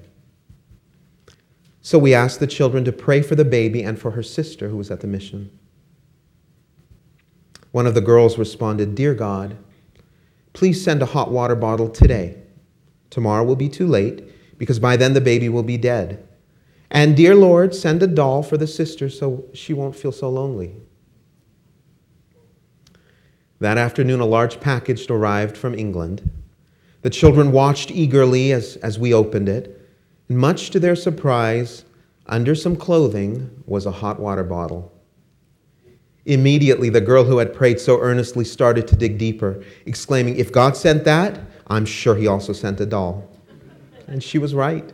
So 1.83 1.99
we 1.99 2.15
asked 2.15 2.41
the 2.41 2.47
children 2.47 2.85
to 2.87 2.93
pray 2.93 3.21
for 3.21 3.35
the 3.35 3.45
baby 3.45 3.83
and 3.83 3.99
for 3.99 4.13
her 4.13 4.23
sister 4.23 4.69
who 4.69 4.77
was 4.77 4.91
at 4.91 5.01
the 5.01 5.07
mission. 5.07 5.51
One 7.73 7.87
of 7.87 7.95
the 7.95 8.01
girls 8.01 8.39
responded, 8.39 8.95
Dear 8.95 9.15
God, 9.15 9.57
please 10.55 10.83
send 10.83 11.03
a 11.03 11.07
hot 11.07 11.31
water 11.31 11.55
bottle 11.55 11.91
today. 11.91 12.39
Tomorrow 13.11 13.45
will 13.45 13.57
be 13.57 13.69
too 13.69 13.87
late 13.87 14.59
because 14.59 14.79
by 14.79 14.97
then 14.97 15.13
the 15.13 15.21
baby 15.21 15.51
will 15.51 15.63
be 15.63 15.77
dead. 15.77 16.27
And 16.91 17.17
dear 17.17 17.35
Lord, 17.35 17.75
send 17.75 18.03
a 18.03 18.07
doll 18.07 18.43
for 18.43 18.57
the 18.57 18.67
sister 18.67 19.11
so 19.11 19.45
she 19.53 19.75
won't 19.75 19.97
feel 19.97 20.13
so 20.13 20.31
lonely. 20.31 20.75
That 23.61 23.79
afternoon, 23.79 24.21
a 24.21 24.27
large 24.27 24.61
package 24.61 25.11
arrived 25.11 25.57
from 25.57 25.75
England. 25.75 26.31
The 27.03 27.11
children 27.11 27.53
watched 27.53 27.91
eagerly 27.91 28.53
as, 28.53 28.77
as 28.77 28.99
we 28.99 29.13
opened 29.13 29.49
it, 29.49 29.81
and 30.29 30.39
much 30.39 30.71
to 30.71 30.81
their 30.81 30.97
surprise, 30.97 31.85
under 32.27 32.55
some 32.55 32.77
clothing 32.77 33.63
was 33.67 33.87
a 33.87 33.91
hot 33.91 34.21
water 34.21 34.45
bottle. 34.45 34.94
Immediately, 36.27 36.89
the 36.89 37.01
girl 37.01 37.25
who 37.25 37.39
had 37.39 37.53
prayed 37.53 37.79
so 37.79 38.01
earnestly 38.01 38.45
started 38.45 38.89
to 38.89 38.97
dig 38.97 39.19
deeper, 39.19 39.63
exclaiming, 39.85 40.37
If 40.37 40.53
God 40.53 40.77
sent 40.77 41.05
that, 41.05 41.39
I'm 41.67 41.85
sure 41.85 42.15
He 42.15 42.27
also 42.27 42.53
sent 42.53 42.81
a 42.81 42.87
doll. 42.87 43.31
And 44.07 44.23
she 44.23 44.39
was 44.39 44.55
right. 44.55 44.93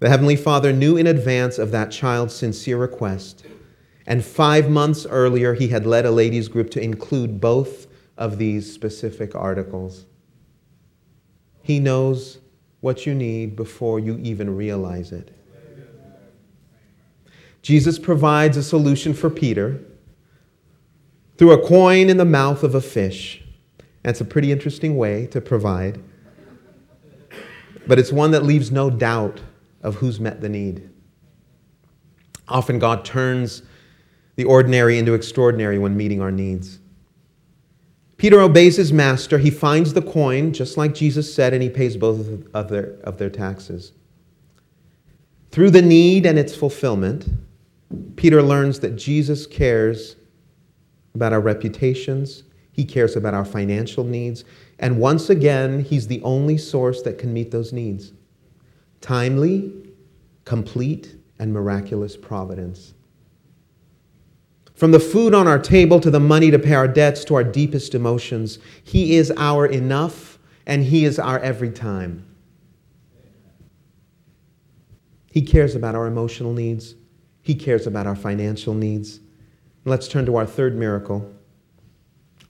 The 0.00 0.08
Heavenly 0.08 0.36
Father 0.36 0.72
knew 0.72 0.96
in 0.96 1.06
advance 1.06 1.58
of 1.58 1.70
that 1.70 1.90
child's 1.90 2.34
sincere 2.34 2.76
request 2.76 3.44
and 4.06 4.24
five 4.24 4.68
months 4.68 5.06
earlier, 5.06 5.54
he 5.54 5.68
had 5.68 5.86
led 5.86 6.04
a 6.04 6.10
ladies' 6.10 6.48
group 6.48 6.70
to 6.70 6.82
include 6.82 7.40
both 7.40 7.86
of 8.16 8.38
these 8.38 8.72
specific 8.72 9.34
articles. 9.34 10.06
He 11.62 11.78
knows 11.78 12.38
what 12.80 13.06
you 13.06 13.14
need 13.14 13.54
before 13.54 14.00
you 14.00 14.18
even 14.18 14.56
realize 14.56 15.12
it. 15.12 15.30
Jesus 17.62 17.98
provides 17.98 18.56
a 18.56 18.62
solution 18.62 19.14
for 19.14 19.30
Peter 19.30 19.80
through 21.36 21.52
a 21.52 21.66
coin 21.66 22.08
in 22.08 22.16
the 22.16 22.24
mouth 22.24 22.62
of 22.62 22.74
a 22.74 22.80
fish. 22.80 23.42
That's 24.02 24.20
a 24.20 24.24
pretty 24.24 24.50
interesting 24.52 24.96
way 24.96 25.26
to 25.28 25.40
provide, 25.40 26.02
but 27.86 27.98
it's 27.98 28.12
one 28.12 28.32
that 28.32 28.44
leaves 28.44 28.70
no 28.70 28.90
doubt 28.90 29.40
of 29.82 29.96
who's 29.96 30.20
met 30.20 30.40
the 30.40 30.48
need. 30.48 30.88
Often 32.48 32.80
God 32.80 33.04
turns 33.04 33.62
the 34.36 34.44
ordinary 34.44 34.98
into 34.98 35.14
extraordinary 35.14 35.78
when 35.78 35.96
meeting 35.96 36.20
our 36.20 36.32
needs. 36.32 36.78
Peter 38.16 38.40
obeys 38.40 38.76
his 38.76 38.92
master. 38.92 39.38
He 39.38 39.50
finds 39.50 39.94
the 39.94 40.02
coin, 40.02 40.52
just 40.52 40.76
like 40.76 40.94
Jesus 40.94 41.32
said, 41.34 41.52
and 41.52 41.62
he 41.62 41.68
pays 41.68 41.96
both 41.96 42.20
of 42.54 42.68
their, 42.68 42.98
of 43.02 43.18
their 43.18 43.30
taxes. 43.30 43.92
Through 45.50 45.70
the 45.70 45.82
need 45.82 46.24
and 46.24 46.38
its 46.38 46.54
fulfillment, 46.54 47.26
Peter 48.16 48.40
learns 48.40 48.80
that 48.80 48.96
Jesus 48.96 49.46
cares 49.46 50.16
about 51.14 51.32
our 51.32 51.40
reputations, 51.40 52.44
he 52.72 52.84
cares 52.84 53.16
about 53.16 53.34
our 53.34 53.44
financial 53.44 54.04
needs, 54.04 54.44
and 54.78 54.98
once 54.98 55.30
again, 55.30 55.80
he's 55.80 56.06
the 56.06 56.22
only 56.22 56.56
source 56.56 57.02
that 57.02 57.18
can 57.18 57.32
meet 57.32 57.50
those 57.50 57.72
needs. 57.72 58.12
Timely, 59.00 59.72
complete, 60.44 61.16
and 61.38 61.52
miraculous 61.52 62.16
providence. 62.16 62.94
From 64.74 64.90
the 64.90 65.00
food 65.00 65.34
on 65.34 65.46
our 65.46 65.58
table 65.58 66.00
to 66.00 66.10
the 66.10 66.18
money 66.18 66.50
to 66.50 66.58
pay 66.58 66.74
our 66.74 66.88
debts 66.88 67.24
to 67.26 67.34
our 67.34 67.44
deepest 67.44 67.94
emotions, 67.94 68.58
He 68.82 69.16
is 69.16 69.32
our 69.36 69.66
enough 69.66 70.38
and 70.66 70.82
He 70.82 71.04
is 71.04 71.18
our 71.18 71.38
every 71.38 71.70
time. 71.70 72.26
He 75.30 75.42
cares 75.42 75.74
about 75.74 75.94
our 75.94 76.06
emotional 76.06 76.52
needs, 76.52 76.94
He 77.42 77.54
cares 77.54 77.86
about 77.86 78.06
our 78.06 78.16
financial 78.16 78.74
needs. 78.74 79.20
Let's 79.84 80.06
turn 80.06 80.26
to 80.26 80.36
our 80.36 80.46
third 80.46 80.76
miracle. 80.76 81.34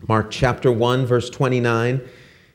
Mark 0.06 0.30
chapter 0.30 0.70
1, 0.70 1.06
verse 1.06 1.30
29. 1.30 2.02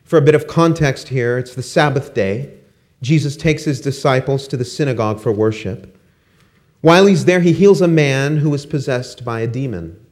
For 0.04 0.18
a 0.18 0.22
bit 0.22 0.36
of 0.36 0.46
context 0.46 1.08
here, 1.08 1.40
it's 1.40 1.56
the 1.56 1.64
Sabbath 1.64 2.14
day. 2.14 2.54
Jesus 3.02 3.36
takes 3.36 3.64
his 3.64 3.82
disciples 3.82 4.48
to 4.48 4.58
the 4.58 4.66
synagogue 4.66 5.20
for 5.20 5.32
worship. 5.32 5.98
While 6.82 7.08
he's 7.08 7.26
there, 7.26 7.40
he 7.40 7.54
heals 7.54 7.82
a 7.82 7.88
man 7.88 8.38
who 8.38 8.54
is 8.54 8.68
possessed 8.68 9.26
by 9.26 9.40
a 9.40 9.48
demon. 9.48 10.06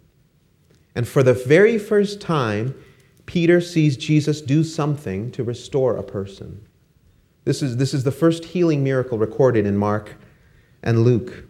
And 0.95 1.07
for 1.07 1.21
the 1.21 1.33
very 1.33 1.77
first 1.77 2.19
time, 2.19 2.73
Peter 3.27 3.61
sees 3.61 3.95
Jesus 3.95 4.41
do 4.41 4.63
something 4.63 5.29
to 5.31 5.43
restore 5.43 5.95
a 5.95 6.03
person. 6.03 6.65
This 7.43 7.61
is, 7.61 7.77
this 7.77 7.93
is 7.93 8.03
the 8.03 8.11
first 8.11 8.45
healing 8.45 8.83
miracle 8.83 9.19
recorded 9.19 9.67
in 9.67 9.77
Mark 9.77 10.15
and 10.81 11.03
Luke. 11.03 11.45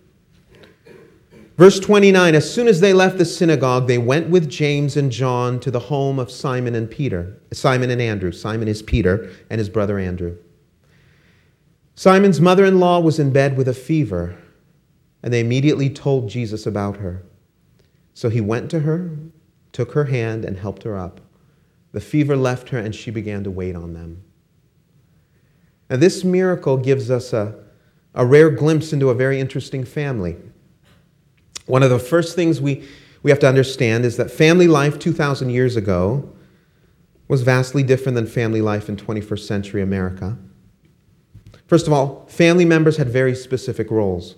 Verse 1.57 1.79
29 1.79 2.35
As 2.35 2.51
soon 2.51 2.67
as 2.67 2.81
they 2.81 2.93
left 2.93 3.17
the 3.17 3.25
synagogue, 3.25 3.87
they 3.87 3.97
went 3.97 4.29
with 4.29 4.49
James 4.49 4.97
and 4.97 5.11
John 5.11 5.59
to 5.61 5.71
the 5.71 5.79
home 5.79 6.19
of 6.19 6.31
Simon 6.31 6.75
and 6.75 6.89
Peter. 6.89 7.39
Simon 7.51 7.89
and 7.89 8.01
Andrew. 8.01 8.31
Simon 8.31 8.67
is 8.67 8.81
Peter 8.81 9.31
and 9.49 9.59
his 9.59 9.69
brother 9.69 9.97
Andrew. 9.97 10.37
Simon's 11.95 12.41
mother 12.41 12.65
in 12.65 12.79
law 12.79 12.99
was 12.99 13.19
in 13.19 13.31
bed 13.31 13.55
with 13.55 13.69
a 13.69 13.73
fever 13.73 14.37
and 15.25 15.33
they 15.33 15.39
immediately 15.39 15.89
told 15.89 16.29
Jesus 16.29 16.67
about 16.67 16.97
her. 16.97 17.23
So 18.13 18.29
he 18.29 18.41
went 18.41 18.69
to 18.69 18.81
her, 18.81 19.17
took 19.71 19.93
her 19.93 20.05
hand, 20.05 20.45
and 20.45 20.55
helped 20.55 20.83
her 20.83 20.95
up. 20.95 21.19
The 21.93 21.99
fever 21.99 22.37
left 22.37 22.69
her, 22.69 22.77
and 22.77 22.93
she 22.93 23.09
began 23.09 23.43
to 23.43 23.49
wait 23.49 23.75
on 23.75 23.93
them. 23.93 24.23
Now, 25.89 25.97
this 25.97 26.23
miracle 26.23 26.77
gives 26.77 27.09
us 27.09 27.33
a, 27.33 27.55
a 28.13 28.23
rare 28.23 28.51
glimpse 28.51 28.93
into 28.93 29.09
a 29.09 29.15
very 29.15 29.39
interesting 29.39 29.83
family. 29.83 30.35
One 31.65 31.83
of 31.83 31.89
the 31.89 31.99
first 31.99 32.35
things 32.35 32.61
we, 32.61 32.87
we 33.23 33.31
have 33.31 33.39
to 33.39 33.47
understand 33.47 34.05
is 34.05 34.17
that 34.17 34.29
family 34.31 34.67
life 34.67 34.99
2,000 34.99 35.49
years 35.49 35.75
ago 35.75 36.31
was 37.27 37.41
vastly 37.41 37.81
different 37.81 38.15
than 38.15 38.27
family 38.27 38.61
life 38.61 38.87
in 38.87 38.95
21st 38.95 39.39
century 39.39 39.81
America. 39.81 40.37
First 41.67 41.87
of 41.87 41.93
all, 41.93 42.27
family 42.27 42.65
members 42.65 42.97
had 42.97 43.09
very 43.09 43.33
specific 43.33 43.89
roles. 43.89 44.35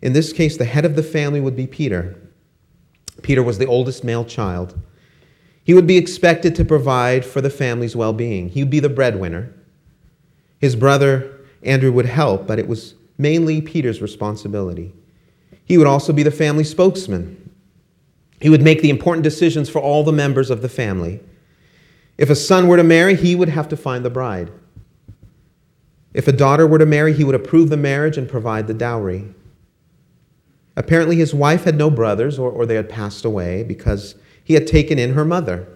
In 0.00 0.12
this 0.12 0.32
case, 0.32 0.56
the 0.56 0.64
head 0.64 0.84
of 0.84 0.94
the 0.94 1.02
family 1.02 1.40
would 1.40 1.56
be 1.56 1.66
Peter. 1.66 2.16
Peter 3.22 3.42
was 3.42 3.58
the 3.58 3.66
oldest 3.66 4.04
male 4.04 4.24
child. 4.24 4.80
He 5.64 5.74
would 5.74 5.86
be 5.86 5.96
expected 5.96 6.54
to 6.54 6.64
provide 6.64 7.24
for 7.24 7.40
the 7.40 7.50
family's 7.50 7.96
well 7.96 8.12
being. 8.12 8.48
He 8.48 8.62
would 8.62 8.70
be 8.70 8.80
the 8.80 8.88
breadwinner. 8.88 9.52
His 10.58 10.76
brother 10.76 11.40
Andrew 11.62 11.92
would 11.92 12.06
help, 12.06 12.46
but 12.46 12.58
it 12.58 12.68
was 12.68 12.94
mainly 13.18 13.60
Peter's 13.60 14.00
responsibility. 14.00 14.94
He 15.70 15.78
would 15.78 15.86
also 15.86 16.12
be 16.12 16.24
the 16.24 16.32
family 16.32 16.64
spokesman. 16.64 17.48
He 18.40 18.50
would 18.50 18.60
make 18.60 18.82
the 18.82 18.90
important 18.90 19.22
decisions 19.22 19.70
for 19.70 19.80
all 19.80 20.02
the 20.02 20.10
members 20.10 20.50
of 20.50 20.62
the 20.62 20.68
family. 20.68 21.20
If 22.18 22.28
a 22.28 22.34
son 22.34 22.66
were 22.66 22.76
to 22.76 22.82
marry, 22.82 23.14
he 23.14 23.36
would 23.36 23.50
have 23.50 23.68
to 23.68 23.76
find 23.76 24.04
the 24.04 24.10
bride. 24.10 24.50
If 26.12 26.26
a 26.26 26.32
daughter 26.32 26.66
were 26.66 26.80
to 26.80 26.86
marry, 26.86 27.12
he 27.12 27.22
would 27.22 27.36
approve 27.36 27.70
the 27.70 27.76
marriage 27.76 28.18
and 28.18 28.28
provide 28.28 28.66
the 28.66 28.74
dowry. 28.74 29.32
Apparently, 30.76 31.14
his 31.14 31.32
wife 31.32 31.62
had 31.62 31.78
no 31.78 31.88
brothers, 31.88 32.36
or, 32.36 32.50
or 32.50 32.66
they 32.66 32.74
had 32.74 32.88
passed 32.88 33.24
away 33.24 33.62
because 33.62 34.16
he 34.42 34.54
had 34.54 34.66
taken 34.66 34.98
in 34.98 35.12
her 35.12 35.24
mother. 35.24 35.68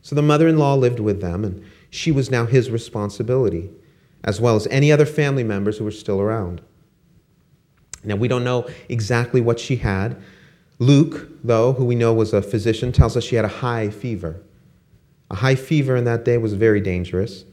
So 0.00 0.14
the 0.14 0.22
mother 0.22 0.48
in 0.48 0.56
law 0.56 0.76
lived 0.76 0.98
with 0.98 1.20
them, 1.20 1.44
and 1.44 1.62
she 1.90 2.10
was 2.10 2.30
now 2.30 2.46
his 2.46 2.70
responsibility, 2.70 3.68
as 4.24 4.40
well 4.40 4.56
as 4.56 4.66
any 4.68 4.90
other 4.90 5.04
family 5.04 5.44
members 5.44 5.76
who 5.76 5.84
were 5.84 5.90
still 5.90 6.22
around. 6.22 6.62
Now, 8.04 8.16
we 8.16 8.28
don't 8.28 8.44
know 8.44 8.68
exactly 8.88 9.40
what 9.40 9.58
she 9.58 9.76
had. 9.76 10.16
Luke, 10.78 11.28
though, 11.42 11.72
who 11.72 11.84
we 11.84 11.94
know 11.94 12.12
was 12.12 12.32
a 12.32 12.42
physician, 12.42 12.92
tells 12.92 13.16
us 13.16 13.24
she 13.24 13.36
had 13.36 13.44
a 13.44 13.48
high 13.48 13.88
fever. 13.90 14.40
A 15.30 15.36
high 15.36 15.54
fever 15.54 15.96
in 15.96 16.04
that 16.04 16.24
day 16.24 16.38
was 16.38 16.54
very 16.54 16.80
dangerous. 16.80 17.44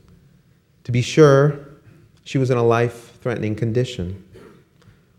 To 0.84 0.92
be 0.92 1.02
sure, 1.02 1.60
she 2.24 2.38
was 2.38 2.50
in 2.50 2.58
a 2.58 2.64
life 2.64 3.18
threatening 3.22 3.56
condition. 3.56 4.24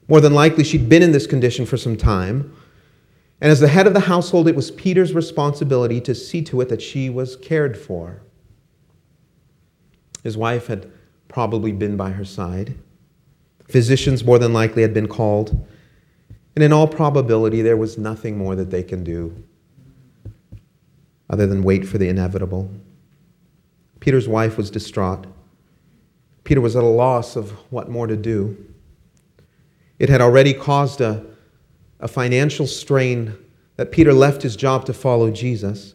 More 0.08 0.20
than 0.20 0.34
likely, 0.34 0.64
she'd 0.64 0.88
been 0.88 1.02
in 1.02 1.12
this 1.12 1.26
condition 1.26 1.64
for 1.64 1.76
some 1.76 1.96
time. 1.96 2.54
And 3.40 3.50
as 3.50 3.60
the 3.60 3.68
head 3.68 3.86
of 3.86 3.94
the 3.94 4.00
household, 4.00 4.48
it 4.48 4.54
was 4.54 4.70
Peter's 4.70 5.14
responsibility 5.14 6.00
to 6.02 6.14
see 6.14 6.42
to 6.42 6.60
it 6.60 6.68
that 6.68 6.82
she 6.82 7.08
was 7.08 7.36
cared 7.36 7.78
for. 7.78 8.22
His 10.22 10.36
wife 10.36 10.66
had 10.66 10.90
probably 11.28 11.72
been 11.72 11.96
by 11.96 12.10
her 12.10 12.24
side. 12.24 12.74
Physicians, 13.72 14.22
more 14.22 14.38
than 14.38 14.52
likely, 14.52 14.82
had 14.82 14.92
been 14.92 15.08
called. 15.08 15.50
And 16.54 16.62
in 16.62 16.72
all 16.72 16.86
probability, 16.86 17.62
there 17.62 17.76
was 17.78 17.96
nothing 17.96 18.36
more 18.36 18.54
that 18.54 18.70
they 18.70 18.82
can 18.82 19.02
do 19.02 19.42
other 21.30 21.46
than 21.46 21.62
wait 21.62 21.88
for 21.88 21.96
the 21.96 22.08
inevitable. 22.08 22.70
Peter's 24.00 24.28
wife 24.28 24.58
was 24.58 24.70
distraught. 24.70 25.26
Peter 26.44 26.60
was 26.60 26.76
at 26.76 26.82
a 26.82 26.86
loss 26.86 27.36
of 27.36 27.52
what 27.72 27.88
more 27.88 28.06
to 28.06 28.16
do. 28.16 28.56
It 29.98 30.10
had 30.10 30.20
already 30.20 30.52
caused 30.52 31.00
a, 31.00 31.24
a 32.00 32.08
financial 32.08 32.66
strain 32.66 33.34
that 33.76 33.92
Peter 33.92 34.12
left 34.12 34.42
his 34.42 34.56
job 34.56 34.84
to 34.84 34.92
follow 34.92 35.30
Jesus. 35.30 35.94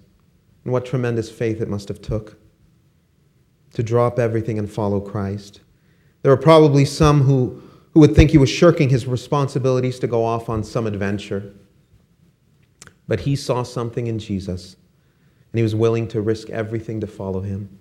And 0.64 0.74
what 0.74 0.86
tremendous 0.86 1.30
faith 1.30 1.62
it 1.62 1.70
must 1.70 1.88
have 1.90 2.02
took 2.02 2.38
to 3.74 3.84
drop 3.84 4.18
everything 4.18 4.58
and 4.58 4.72
follow 4.72 5.00
Christ. 5.00 5.60
There 6.24 6.32
were 6.32 6.42
probably 6.42 6.84
some 6.84 7.22
who, 7.22 7.62
who 7.94 8.00
would 8.00 8.16
think 8.16 8.32
he 8.32 8.38
was 8.38 8.50
shirking 8.50 8.90
his 8.90 9.08
responsibilities 9.08 10.00
to 10.00 10.08
go 10.08 10.24
off 10.24 10.50
on 10.50 10.64
some 10.64 10.88
adventure. 10.88 11.54
But 13.08 13.22
he 13.22 13.36
saw 13.36 13.64
something 13.64 14.08
in 14.08 14.20
Jesus, 14.20 14.76
and 15.52 15.60
he 15.60 15.64
was 15.64 15.76
willing 15.76 16.08
to 16.10 16.22
risk 16.22 16.50
everything 16.50 17.00
to 17.02 17.08
follow 17.08 17.42
him. 17.42 17.78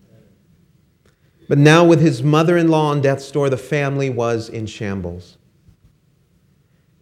But 1.49 1.59
now, 1.59 1.85
with 1.85 2.01
his 2.01 2.23
mother 2.23 2.57
in 2.57 2.69
law 2.69 2.91
on 2.91 3.01
death's 3.01 3.31
door, 3.31 3.49
the 3.49 3.57
family 3.57 4.11
was 4.11 4.49
in 4.49 4.67
shambles. 4.67 5.37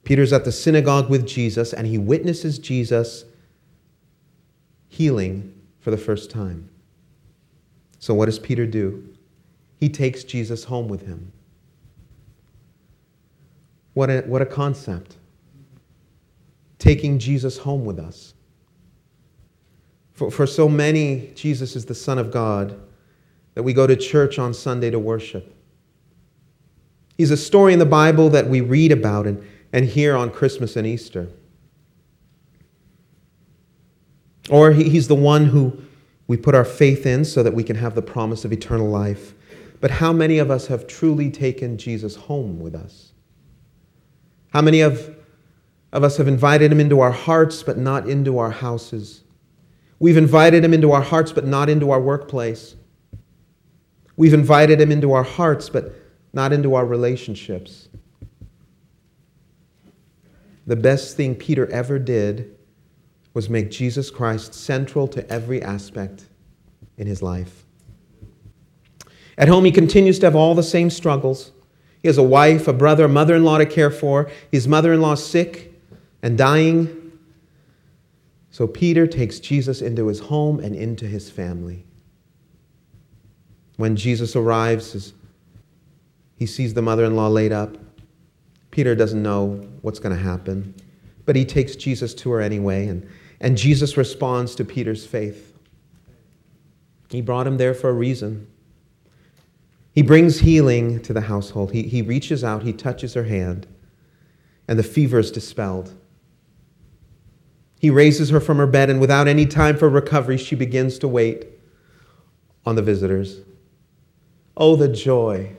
Peter's 0.04 0.32
at 0.32 0.44
the 0.44 0.52
synagogue 0.52 1.08
with 1.08 1.26
Jesus, 1.26 1.72
and 1.72 1.86
he 1.86 1.96
witnesses 1.96 2.58
Jesus 2.58 3.24
healing 4.88 5.54
for 5.80 5.90
the 5.90 5.96
first 5.96 6.30
time. 6.30 6.68
So, 7.98 8.12
what 8.12 8.26
does 8.26 8.38
Peter 8.38 8.66
do? 8.66 9.08
He 9.80 9.88
takes 9.88 10.24
Jesus 10.24 10.64
home 10.64 10.88
with 10.88 11.06
him. 11.06 11.32
What 13.94 14.11
a, 14.11 14.20
what 14.22 14.42
a 14.42 14.46
concept. 14.46 15.16
Taking 16.78 17.18
Jesus 17.18 17.57
home 17.59 17.85
with 17.85 17.98
us. 17.98 18.35
For, 20.12 20.30
for 20.30 20.46
so 20.46 20.68
many, 20.68 21.33
Jesus 21.35 21.74
is 21.74 21.87
the 21.87 21.94
Son 21.94 22.18
of 22.18 22.30
God 22.30 22.80
that 23.54 23.62
we 23.62 23.72
go 23.72 23.87
to 23.87 23.96
church 23.96 24.38
on 24.38 24.52
Sunday 24.52 24.90
to 24.90 24.98
worship. 24.98 25.54
He's 27.16 27.30
a 27.30 27.37
story 27.37 27.72
in 27.72 27.78
the 27.78 27.87
Bible 27.87 28.28
that 28.30 28.48
we 28.48 28.61
read 28.61 28.92
about 28.92 29.26
and, 29.26 29.44
and 29.72 29.85
hear 29.85 30.16
on 30.16 30.30
Christmas 30.30 30.76
and 30.76 30.87
Easter. 30.87 31.28
Or 34.50 34.72
he, 34.72 34.88
he's 34.88 35.09
the 35.09 35.14
one 35.14 35.46
who 35.46 35.80
we 36.26 36.37
put 36.37 36.54
our 36.54 36.64
faith 36.64 37.07
in 37.07 37.24
so 37.24 37.42
that 37.42 37.54
we 37.54 37.62
can 37.62 37.76
have 37.76 37.94
the 37.94 38.02
promise 38.02 38.44
of 38.44 38.52
eternal 38.52 38.88
life. 38.88 39.35
But 39.80 39.90
how 39.90 40.12
many 40.12 40.38
of 40.38 40.50
us 40.50 40.66
have 40.66 40.87
truly 40.87 41.30
taken 41.30 41.78
Jesus 41.78 42.16
home 42.16 42.59
with 42.59 42.74
us? 42.74 43.13
How 44.54 44.62
many 44.62 44.80
of, 44.80 45.14
of 45.92 46.04
us 46.04 46.16
have 46.16 46.28
invited 46.28 46.72
him 46.72 46.80
into 46.80 47.00
our 47.00 47.10
hearts 47.10 47.62
but 47.62 47.76
not 47.76 48.08
into 48.08 48.38
our 48.38 48.50
houses? 48.50 49.24
We've 49.98 50.16
invited 50.16 50.64
him 50.64 50.72
into 50.72 50.92
our 50.92 51.02
hearts 51.02 51.32
but 51.32 51.44
not 51.44 51.68
into 51.68 51.90
our 51.90 52.00
workplace. 52.00 52.76
We've 54.16 54.34
invited 54.34 54.80
him 54.80 54.92
into 54.92 55.12
our 55.12 55.24
hearts, 55.24 55.68
but 55.68 55.92
not 56.32 56.52
into 56.52 56.74
our 56.74 56.86
relationships. 56.86 57.88
The 60.66 60.76
best 60.76 61.16
thing 61.16 61.34
Peter 61.34 61.70
ever 61.70 61.98
did 61.98 62.56
was 63.34 63.50
make 63.50 63.70
Jesus 63.70 64.10
Christ 64.10 64.54
central 64.54 65.08
to 65.08 65.28
every 65.28 65.60
aspect 65.62 66.26
in 66.96 67.06
his 67.06 67.22
life. 67.22 67.66
At 69.36 69.48
home, 69.48 69.64
he 69.64 69.72
continues 69.72 70.20
to 70.20 70.26
have 70.26 70.36
all 70.36 70.54
the 70.54 70.62
same 70.62 70.90
struggles. 70.90 71.50
He 72.04 72.08
has 72.08 72.18
a 72.18 72.22
wife, 72.22 72.68
a 72.68 72.74
brother, 72.74 73.06
a 73.06 73.08
mother 73.08 73.34
in 73.34 73.44
law 73.44 73.56
to 73.56 73.64
care 73.64 73.90
for. 73.90 74.30
His 74.52 74.68
mother 74.68 74.92
in 74.92 75.00
law 75.00 75.14
sick 75.14 75.72
and 76.22 76.36
dying. 76.36 77.18
So 78.50 78.66
Peter 78.66 79.06
takes 79.06 79.40
Jesus 79.40 79.80
into 79.80 80.08
his 80.08 80.20
home 80.20 80.60
and 80.60 80.76
into 80.76 81.06
his 81.06 81.30
family. 81.30 81.86
When 83.78 83.96
Jesus 83.96 84.36
arrives, 84.36 85.14
he 86.36 86.44
sees 86.44 86.74
the 86.74 86.82
mother 86.82 87.06
in 87.06 87.16
law 87.16 87.28
laid 87.28 87.52
up. 87.52 87.78
Peter 88.70 88.94
doesn't 88.94 89.22
know 89.22 89.66
what's 89.80 89.98
going 89.98 90.14
to 90.14 90.22
happen, 90.22 90.74
but 91.24 91.36
he 91.36 91.46
takes 91.46 91.74
Jesus 91.74 92.12
to 92.16 92.30
her 92.32 92.42
anyway, 92.42 92.86
and, 92.86 93.08
and 93.40 93.56
Jesus 93.56 93.96
responds 93.96 94.54
to 94.56 94.64
Peter's 94.66 95.06
faith. 95.06 95.56
He 97.08 97.22
brought 97.22 97.46
him 97.46 97.56
there 97.56 97.72
for 97.72 97.88
a 97.88 97.94
reason. 97.94 98.46
He 99.94 100.02
brings 100.02 100.40
healing 100.40 101.00
to 101.02 101.12
the 101.12 101.20
household. 101.22 101.70
He, 101.70 101.85
he 101.85 102.02
reaches 102.02 102.42
out, 102.42 102.64
he 102.64 102.72
touches 102.72 103.14
her 103.14 103.24
hand, 103.24 103.68
and 104.66 104.76
the 104.76 104.83
fever 104.83 105.20
is 105.20 105.30
dispelled. 105.30 105.94
He 107.78 107.90
raises 107.90 108.30
her 108.30 108.40
from 108.40 108.57
her 108.57 108.66
bed, 108.66 108.90
and 108.90 109.00
without 109.00 109.28
any 109.28 109.46
time 109.46 109.76
for 109.76 109.88
recovery, 109.88 110.37
she 110.37 110.57
begins 110.57 110.98
to 110.98 111.07
wait 111.07 111.46
on 112.66 112.74
the 112.74 112.83
visitors. 112.83 113.40
Oh, 114.57 114.74
the 114.74 114.88
joy 114.88 115.57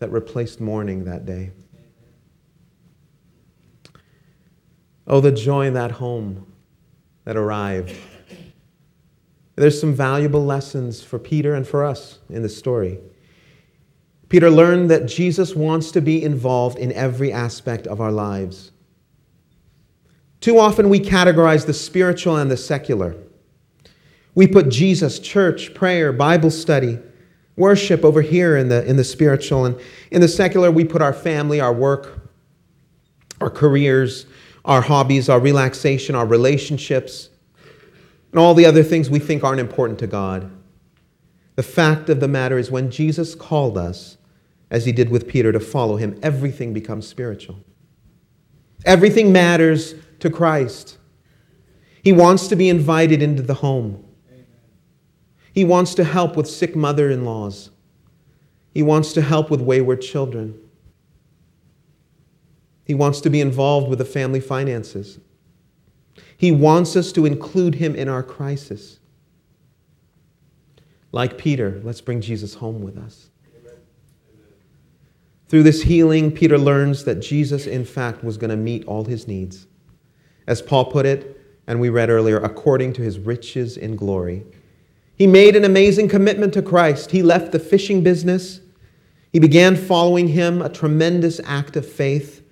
that 0.00 0.10
replaced 0.10 0.60
mourning 0.60 1.04
that 1.04 1.24
day. 1.24 1.52
Oh, 5.06 5.20
the 5.20 5.32
joy 5.32 5.66
in 5.66 5.74
that 5.74 5.92
home 5.92 6.52
that 7.24 7.36
arrived. 7.36 7.96
There's 9.56 9.80
some 9.80 9.94
valuable 9.94 10.44
lessons 10.44 11.02
for 11.02 11.18
Peter 11.18 11.54
and 11.54 11.66
for 11.66 11.84
us 11.84 12.18
in 12.28 12.42
this 12.42 12.56
story. 12.56 12.98
Peter 14.32 14.50
learned 14.50 14.90
that 14.90 15.04
Jesus 15.04 15.54
wants 15.54 15.90
to 15.90 16.00
be 16.00 16.24
involved 16.24 16.78
in 16.78 16.90
every 16.92 17.30
aspect 17.30 17.86
of 17.86 18.00
our 18.00 18.10
lives. 18.10 18.72
Too 20.40 20.58
often 20.58 20.88
we 20.88 21.00
categorize 21.00 21.66
the 21.66 21.74
spiritual 21.74 22.38
and 22.38 22.50
the 22.50 22.56
secular. 22.56 23.14
We 24.34 24.46
put 24.46 24.70
Jesus, 24.70 25.18
church, 25.18 25.74
prayer, 25.74 26.14
Bible 26.14 26.50
study, 26.50 26.98
worship 27.56 28.06
over 28.06 28.22
here 28.22 28.56
in 28.56 28.68
the, 28.68 28.82
in 28.86 28.96
the 28.96 29.04
spiritual. 29.04 29.66
And 29.66 29.78
in 30.10 30.22
the 30.22 30.28
secular, 30.28 30.70
we 30.70 30.86
put 30.86 31.02
our 31.02 31.12
family, 31.12 31.60
our 31.60 31.74
work, 31.74 32.30
our 33.38 33.50
careers, 33.50 34.24
our 34.64 34.80
hobbies, 34.80 35.28
our 35.28 35.40
relaxation, 35.40 36.14
our 36.14 36.24
relationships, 36.24 37.28
and 38.30 38.40
all 38.40 38.54
the 38.54 38.64
other 38.64 38.82
things 38.82 39.10
we 39.10 39.18
think 39.18 39.44
aren't 39.44 39.60
important 39.60 39.98
to 39.98 40.06
God. 40.06 40.50
The 41.56 41.62
fact 41.62 42.08
of 42.08 42.20
the 42.20 42.28
matter 42.28 42.56
is, 42.56 42.70
when 42.70 42.90
Jesus 42.90 43.34
called 43.34 43.76
us, 43.76 44.16
as 44.72 44.86
he 44.86 44.90
did 44.90 45.10
with 45.10 45.28
Peter, 45.28 45.52
to 45.52 45.60
follow 45.60 45.96
him, 45.96 46.18
everything 46.22 46.72
becomes 46.72 47.06
spiritual. 47.06 47.62
Everything 48.86 49.30
matters 49.30 49.94
to 50.20 50.30
Christ. 50.30 50.96
He 52.02 52.10
wants 52.10 52.48
to 52.48 52.56
be 52.56 52.70
invited 52.70 53.22
into 53.22 53.42
the 53.42 53.54
home. 53.54 54.02
He 55.52 55.62
wants 55.62 55.94
to 55.96 56.04
help 56.04 56.36
with 56.36 56.48
sick 56.48 56.74
mother 56.74 57.10
in 57.10 57.26
laws. 57.26 57.68
He 58.72 58.82
wants 58.82 59.12
to 59.12 59.20
help 59.20 59.50
with 59.50 59.60
wayward 59.60 60.00
children. 60.00 60.58
He 62.86 62.94
wants 62.94 63.20
to 63.20 63.28
be 63.28 63.42
involved 63.42 63.90
with 63.90 63.98
the 63.98 64.06
family 64.06 64.40
finances. 64.40 65.20
He 66.34 66.50
wants 66.50 66.96
us 66.96 67.12
to 67.12 67.26
include 67.26 67.74
him 67.74 67.94
in 67.94 68.08
our 68.08 68.22
crisis. 68.22 69.00
Like 71.12 71.36
Peter, 71.36 71.78
let's 71.84 72.00
bring 72.00 72.22
Jesus 72.22 72.54
home 72.54 72.80
with 72.80 72.96
us. 72.96 73.28
Through 75.52 75.64
this 75.64 75.82
healing, 75.82 76.32
Peter 76.32 76.56
learns 76.56 77.04
that 77.04 77.16
Jesus, 77.16 77.66
in 77.66 77.84
fact, 77.84 78.24
was 78.24 78.38
going 78.38 78.48
to 78.48 78.56
meet 78.56 78.86
all 78.86 79.04
his 79.04 79.28
needs. 79.28 79.66
As 80.46 80.62
Paul 80.62 80.86
put 80.86 81.04
it, 81.04 81.38
and 81.66 81.78
we 81.78 81.90
read 81.90 82.08
earlier, 82.08 82.38
according 82.38 82.94
to 82.94 83.02
his 83.02 83.18
riches 83.18 83.76
in 83.76 83.94
glory. 83.94 84.46
He 85.14 85.26
made 85.26 85.54
an 85.54 85.66
amazing 85.66 86.08
commitment 86.08 86.54
to 86.54 86.62
Christ. 86.62 87.10
He 87.10 87.22
left 87.22 87.52
the 87.52 87.58
fishing 87.58 88.02
business. 88.02 88.62
He 89.30 89.40
began 89.40 89.76
following 89.76 90.28
him, 90.28 90.62
a 90.62 90.70
tremendous 90.70 91.38
act 91.44 91.76
of 91.76 91.86
faith. 91.86 92.42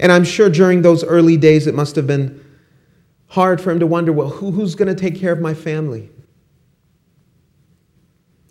And 0.00 0.10
I'm 0.10 0.24
sure 0.24 0.48
during 0.48 0.80
those 0.80 1.04
early 1.04 1.36
days 1.36 1.66
it 1.66 1.74
must 1.74 1.96
have 1.96 2.06
been 2.06 2.42
hard 3.26 3.60
for 3.60 3.72
him 3.72 3.80
to 3.80 3.86
wonder 3.86 4.10
well, 4.10 4.30
who, 4.30 4.52
who's 4.52 4.74
going 4.74 4.88
to 4.88 4.98
take 4.98 5.20
care 5.20 5.32
of 5.32 5.40
my 5.40 5.52
family? 5.52 6.08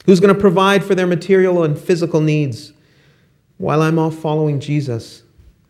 Who's 0.05 0.19
going 0.19 0.35
to 0.35 0.39
provide 0.39 0.83
for 0.83 0.93
their 0.93 1.07
material 1.07 1.63
and 1.63 1.75
physical 1.75 2.21
needs 2.21 2.73
while 3.61 3.83
I'm 3.83 3.99
off 3.99 4.15
following 4.15 4.59
Jesus? 4.59 5.21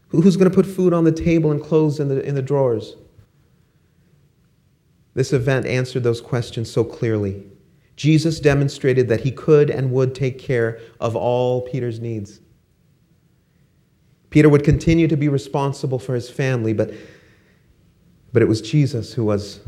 Who's 0.07 0.37
going 0.37 0.49
to 0.49 0.55
put 0.55 0.65
food 0.65 0.93
on 0.93 1.03
the 1.03 1.11
table 1.11 1.51
and 1.51 1.61
clothes 1.61 1.99
in 1.99 2.07
the, 2.07 2.25
in 2.25 2.35
the 2.35 2.41
drawers? 2.41 2.95
This 5.13 5.33
event 5.33 5.65
answered 5.65 6.03
those 6.03 6.21
questions 6.21 6.71
so 6.71 6.85
clearly. 6.85 7.43
Jesus 7.97 8.39
demonstrated 8.39 9.09
that 9.09 9.21
he 9.21 9.31
could 9.31 9.69
and 9.69 9.91
would 9.91 10.15
take 10.15 10.39
care 10.39 10.79
of 11.01 11.17
all 11.17 11.61
Peter's 11.61 11.99
needs. 11.99 12.39
Peter 14.29 14.47
would 14.47 14.63
continue 14.63 15.09
to 15.09 15.17
be 15.17 15.27
responsible 15.27 15.99
for 15.99 16.15
his 16.15 16.29
family, 16.29 16.71
but, 16.71 16.93
but 18.31 18.41
it 18.41 18.47
was 18.47 18.61
Jesus 18.61 19.13
who 19.13 19.25
was 19.25 19.59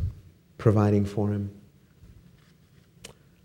providing 0.58 1.04
for 1.04 1.30
him. 1.30 1.52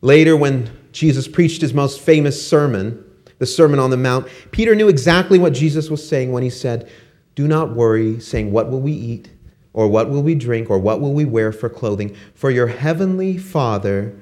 Later, 0.02 0.36
when 0.36 0.70
Jesus 0.92 1.26
preached 1.26 1.62
his 1.62 1.74
most 1.74 2.00
famous 2.00 2.46
sermon, 2.46 3.04
the 3.38 3.46
Sermon 3.46 3.78
on 3.78 3.90
the 3.90 3.96
Mount, 3.96 4.26
Peter 4.50 4.74
knew 4.74 4.88
exactly 4.88 5.38
what 5.38 5.52
Jesus 5.52 5.90
was 5.90 6.06
saying 6.06 6.32
when 6.32 6.42
he 6.42 6.50
said, 6.50 6.90
Do 7.34 7.46
not 7.46 7.74
worry, 7.74 8.20
saying, 8.20 8.52
What 8.52 8.70
will 8.70 8.80
we 8.80 8.92
eat? 8.92 9.30
Or 9.72 9.86
what 9.86 10.10
will 10.10 10.22
we 10.22 10.34
drink? 10.34 10.70
Or 10.70 10.78
what 10.78 11.00
will 11.00 11.12
we 11.12 11.24
wear 11.24 11.52
for 11.52 11.68
clothing? 11.68 12.16
For 12.34 12.50
your 12.50 12.66
heavenly 12.66 13.38
Father 13.38 14.18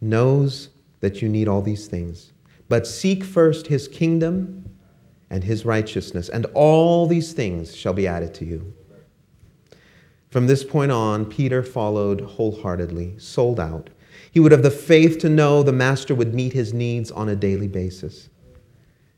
knows 0.00 0.70
that 1.00 1.20
you 1.20 1.28
need 1.28 1.48
all 1.48 1.60
these 1.60 1.86
things. 1.86 2.32
But 2.68 2.86
seek 2.86 3.22
first 3.22 3.66
his 3.66 3.88
kingdom 3.88 4.70
and 5.28 5.44
his 5.44 5.64
righteousness, 5.64 6.28
and 6.28 6.46
all 6.54 7.06
these 7.06 7.32
things 7.32 7.76
shall 7.76 7.92
be 7.92 8.06
added 8.06 8.32
to 8.34 8.44
you. 8.44 8.72
From 10.30 10.46
this 10.46 10.64
point 10.64 10.90
on, 10.90 11.26
Peter 11.26 11.62
followed 11.62 12.20
wholeheartedly, 12.20 13.18
sold 13.18 13.60
out. 13.60 13.90
He 14.30 14.40
would 14.40 14.52
have 14.52 14.62
the 14.62 14.70
faith 14.70 15.18
to 15.18 15.28
know 15.28 15.62
the 15.62 15.72
Master 15.72 16.14
would 16.14 16.34
meet 16.34 16.52
his 16.52 16.72
needs 16.72 17.10
on 17.10 17.28
a 17.28 17.36
daily 17.36 17.68
basis. 17.68 18.30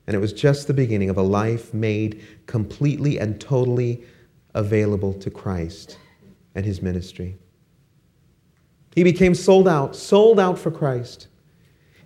And 0.07 0.15
it 0.15 0.21
was 0.21 0.33
just 0.33 0.67
the 0.67 0.75
beginning 0.75 1.11
of 1.11 1.17
a 1.17 1.23
life 1.23 1.75
made 1.75 2.25
completely 2.47 3.19
and 3.19 3.41
totally 3.41 4.05
available 4.55 5.13
to 5.15 5.31
Christ 5.31 5.99
and 6.55 6.65
his 6.65 6.81
ministry. 6.81 7.37
He 8.95 9.05
became 9.05 9.35
sold 9.35 9.69
out, 9.69 9.95
sold 9.95 10.41
out 10.41 10.59
for 10.59 10.71
Christ. 10.71 11.29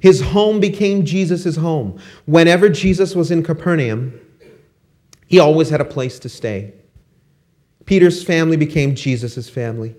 His 0.01 0.21
home 0.21 0.61
became 0.61 1.05
Jesus' 1.05 1.57
home. 1.57 2.01
Whenever 2.27 2.69
Jesus 2.69 3.15
was 3.15 3.31
in 3.31 3.43
Capernaum, 3.43 4.19
he 5.27 5.39
always 5.39 5.69
had 5.69 5.81
a 5.81 5.85
place 5.85 6.19
to 6.21 6.29
stay. 6.29 6.75
Peter's 7.85 8.25
family 8.25 8.57
became 8.57 8.95
Jesus' 8.95 9.49
family. 9.49 9.95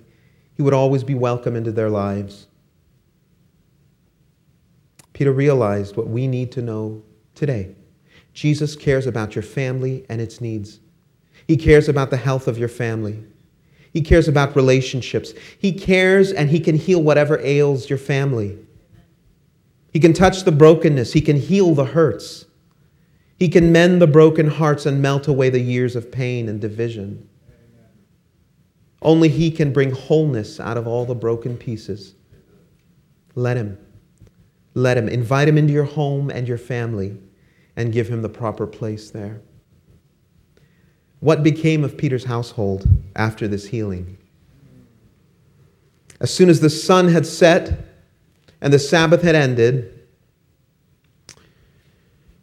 He 0.56 0.62
would 0.62 0.74
always 0.74 1.04
be 1.04 1.16
welcome 1.16 1.56
into 1.56 1.72
their 1.72 1.90
lives. 1.90 2.48
Peter 5.14 5.32
realized 5.32 5.96
what 5.96 6.08
we 6.08 6.28
need 6.28 6.52
to 6.54 6.62
know 6.62 7.04
today. 7.36 7.76
Jesus 8.34 8.76
cares 8.76 9.08
about 9.08 9.36
your 9.36 9.44
family 9.44 10.06
and 10.10 10.22
its 10.22 10.40
needs. 10.40 10.80
He 11.48 11.58
cares 11.58 11.90
about 11.90 12.10
the 12.10 12.18
health 12.18 12.48
of 12.48 12.58
your 12.58 12.70
family. 12.70 13.24
He 13.94 14.02
cares 14.02 14.28
about 14.28 14.56
relationships. 14.56 15.34
He 15.60 15.74
cares 15.74 16.32
and 16.32 16.50
He 16.50 16.60
can 16.60 16.78
heal 16.78 17.02
whatever 17.02 17.40
ails 17.40 17.90
your 17.90 18.00
family. 18.00 18.58
He 19.92 20.00
can 20.00 20.14
touch 20.14 20.44
the 20.44 20.52
brokenness. 20.52 21.12
He 21.12 21.22
can 21.22 21.36
heal 21.36 21.76
the 21.76 21.86
hurts. 21.86 22.46
He 23.38 23.50
can 23.50 23.72
mend 23.72 24.02
the 24.02 24.08
broken 24.08 24.48
hearts 24.48 24.86
and 24.86 25.02
melt 25.02 25.28
away 25.28 25.50
the 25.50 25.60
years 25.60 25.96
of 25.98 26.12
pain 26.12 26.48
and 26.48 26.62
division. 26.62 27.28
Only 29.02 29.28
He 29.28 29.52
can 29.52 29.74
bring 29.74 29.92
wholeness 29.92 30.60
out 30.60 30.78
of 30.78 30.88
all 30.88 31.06
the 31.06 31.16
broken 31.16 31.58
pieces. 31.58 32.14
Let 33.36 33.58
Him. 33.58 33.78
Let 34.74 34.98
Him. 34.98 35.10
Invite 35.10 35.50
Him 35.50 35.58
into 35.58 35.74
your 35.74 35.84
home 35.84 36.30
and 36.30 36.48
your 36.48 36.60
family 36.60 37.18
and 37.82 37.92
give 37.92 38.08
Him 38.08 38.22
the 38.22 38.30
proper 38.30 38.68
place 38.68 39.10
there. 39.10 39.42
What 41.20 41.42
became 41.42 41.84
of 41.84 41.98
Peter's 41.98 42.26
household 42.26 42.88
after 43.16 43.48
this 43.48 43.68
healing? 43.68 44.20
As 46.20 46.32
soon 46.32 46.48
as 46.48 46.60
the 46.60 46.70
sun 46.70 47.08
had 47.08 47.26
set 47.26 47.86
and 48.62 48.72
the 48.72 48.78
Sabbath 48.78 49.24
had 49.24 49.34
ended, 49.34 50.08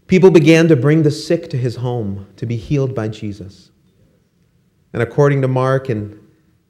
people 0.08 0.32
began 0.32 0.66
to 0.66 0.76
bring 0.76 1.04
the 1.04 1.10
sick 1.12 1.48
to 1.50 1.56
his 1.56 1.76
home 1.76 2.26
to 2.36 2.44
be 2.44 2.56
healed 2.56 2.92
by 2.92 3.06
Jesus. 3.06 3.70
And 4.92 5.02
according 5.02 5.42
to 5.42 5.48
Mark 5.48 5.88
in, 5.88 6.20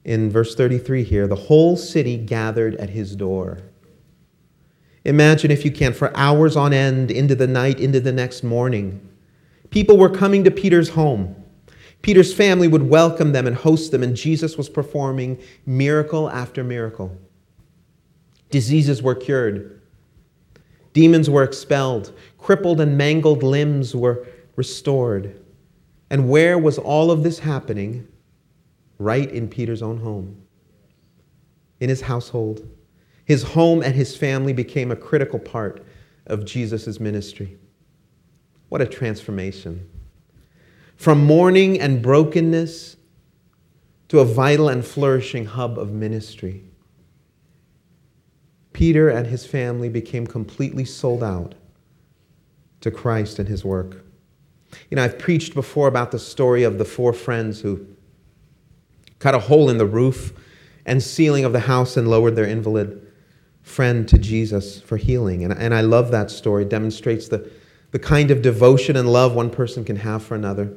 in 0.03 0.29
verse 0.29 0.53
33 0.53 1.03
here, 1.03 1.27
the 1.27 1.35
whole 1.35 1.75
city 1.75 2.17
gathered 2.17 2.75
at 2.75 2.91
his 2.91 3.15
door. 3.15 3.57
Imagine, 5.09 5.49
if 5.49 5.65
you 5.65 5.71
can, 5.71 5.91
for 5.91 6.15
hours 6.15 6.55
on 6.55 6.71
end, 6.71 7.09
into 7.09 7.33
the 7.33 7.47
night, 7.47 7.79
into 7.79 7.99
the 7.99 8.11
next 8.11 8.43
morning. 8.43 9.09
People 9.71 9.97
were 9.97 10.07
coming 10.07 10.43
to 10.43 10.51
Peter's 10.51 10.89
home. 10.89 11.35
Peter's 12.03 12.31
family 12.31 12.67
would 12.67 12.83
welcome 12.83 13.31
them 13.31 13.47
and 13.47 13.55
host 13.55 13.89
them, 13.91 14.03
and 14.03 14.15
Jesus 14.15 14.55
was 14.55 14.69
performing 14.69 15.41
miracle 15.65 16.29
after 16.29 16.63
miracle. 16.63 17.17
Diseases 18.51 19.01
were 19.01 19.15
cured, 19.15 19.81
demons 20.93 21.27
were 21.27 21.43
expelled, 21.43 22.13
crippled 22.37 22.79
and 22.79 22.95
mangled 22.95 23.41
limbs 23.41 23.95
were 23.95 24.27
restored. 24.57 25.43
And 26.11 26.29
where 26.29 26.59
was 26.59 26.77
all 26.77 27.09
of 27.09 27.23
this 27.23 27.39
happening? 27.39 28.07
Right 28.99 29.31
in 29.31 29.47
Peter's 29.47 29.81
own 29.81 29.97
home, 29.97 30.43
in 31.79 31.89
his 31.89 32.01
household. 32.01 32.67
His 33.29 33.43
home 33.43 33.83
and 33.83 33.93
his 33.93 34.17
family 34.17 34.53
became 34.53 34.89
a 34.89 34.95
critical 34.95 35.37
part 35.37 35.85
of 36.25 36.45
Jesus' 36.45 36.99
ministry. 36.99 37.59
What 38.69 38.81
a 38.81 38.87
transformation 38.87 39.87
from 40.95 41.23
mourning 41.23 41.79
and 41.79 42.01
brokenness 42.01 42.97
to 44.07 44.19
a 44.19 44.25
vital 44.25 44.67
and 44.67 44.83
flourishing 44.83 45.45
hub 45.45 45.77
of 45.77 45.91
ministry. 45.91 46.63
Peter 48.73 49.09
and 49.09 49.27
his 49.27 49.45
family 49.45 49.89
became 49.89 50.25
completely 50.25 50.83
sold 50.83 51.23
out 51.23 51.53
to 52.81 52.89
Christ 52.89 53.37
and 53.37 53.47
his 53.47 53.63
work. 53.63 54.05
You 54.89 54.95
know, 54.95 55.03
I've 55.03 55.19
preached 55.19 55.53
before 55.53 55.87
about 55.87 56.09
the 56.09 56.17
story 56.17 56.63
of 56.63 56.79
the 56.79 56.85
four 56.85 57.13
friends 57.13 57.61
who 57.61 57.85
cut 59.19 59.35
a 59.35 59.39
hole 59.39 59.69
in 59.69 59.77
the 59.77 59.85
roof 59.85 60.33
and 60.83 61.03
ceiling 61.03 61.45
of 61.45 61.53
the 61.53 61.59
house 61.59 61.95
and 61.95 62.07
lowered 62.07 62.35
their 62.35 62.47
invalid 62.47 63.05
friend 63.69 64.07
to 64.09 64.17
Jesus 64.17 64.81
for 64.81 64.97
healing. 64.97 65.43
And, 65.43 65.53
and 65.53 65.73
I 65.73 65.81
love 65.81 66.11
that 66.11 66.31
story. 66.31 66.63
It 66.63 66.69
demonstrates 66.69 67.27
the, 67.27 67.49
the 67.91 67.99
kind 67.99 68.31
of 68.31 68.41
devotion 68.41 68.95
and 68.95 69.07
love 69.07 69.35
one 69.35 69.49
person 69.49 69.85
can 69.85 69.95
have 69.97 70.23
for 70.23 70.35
another 70.35 70.73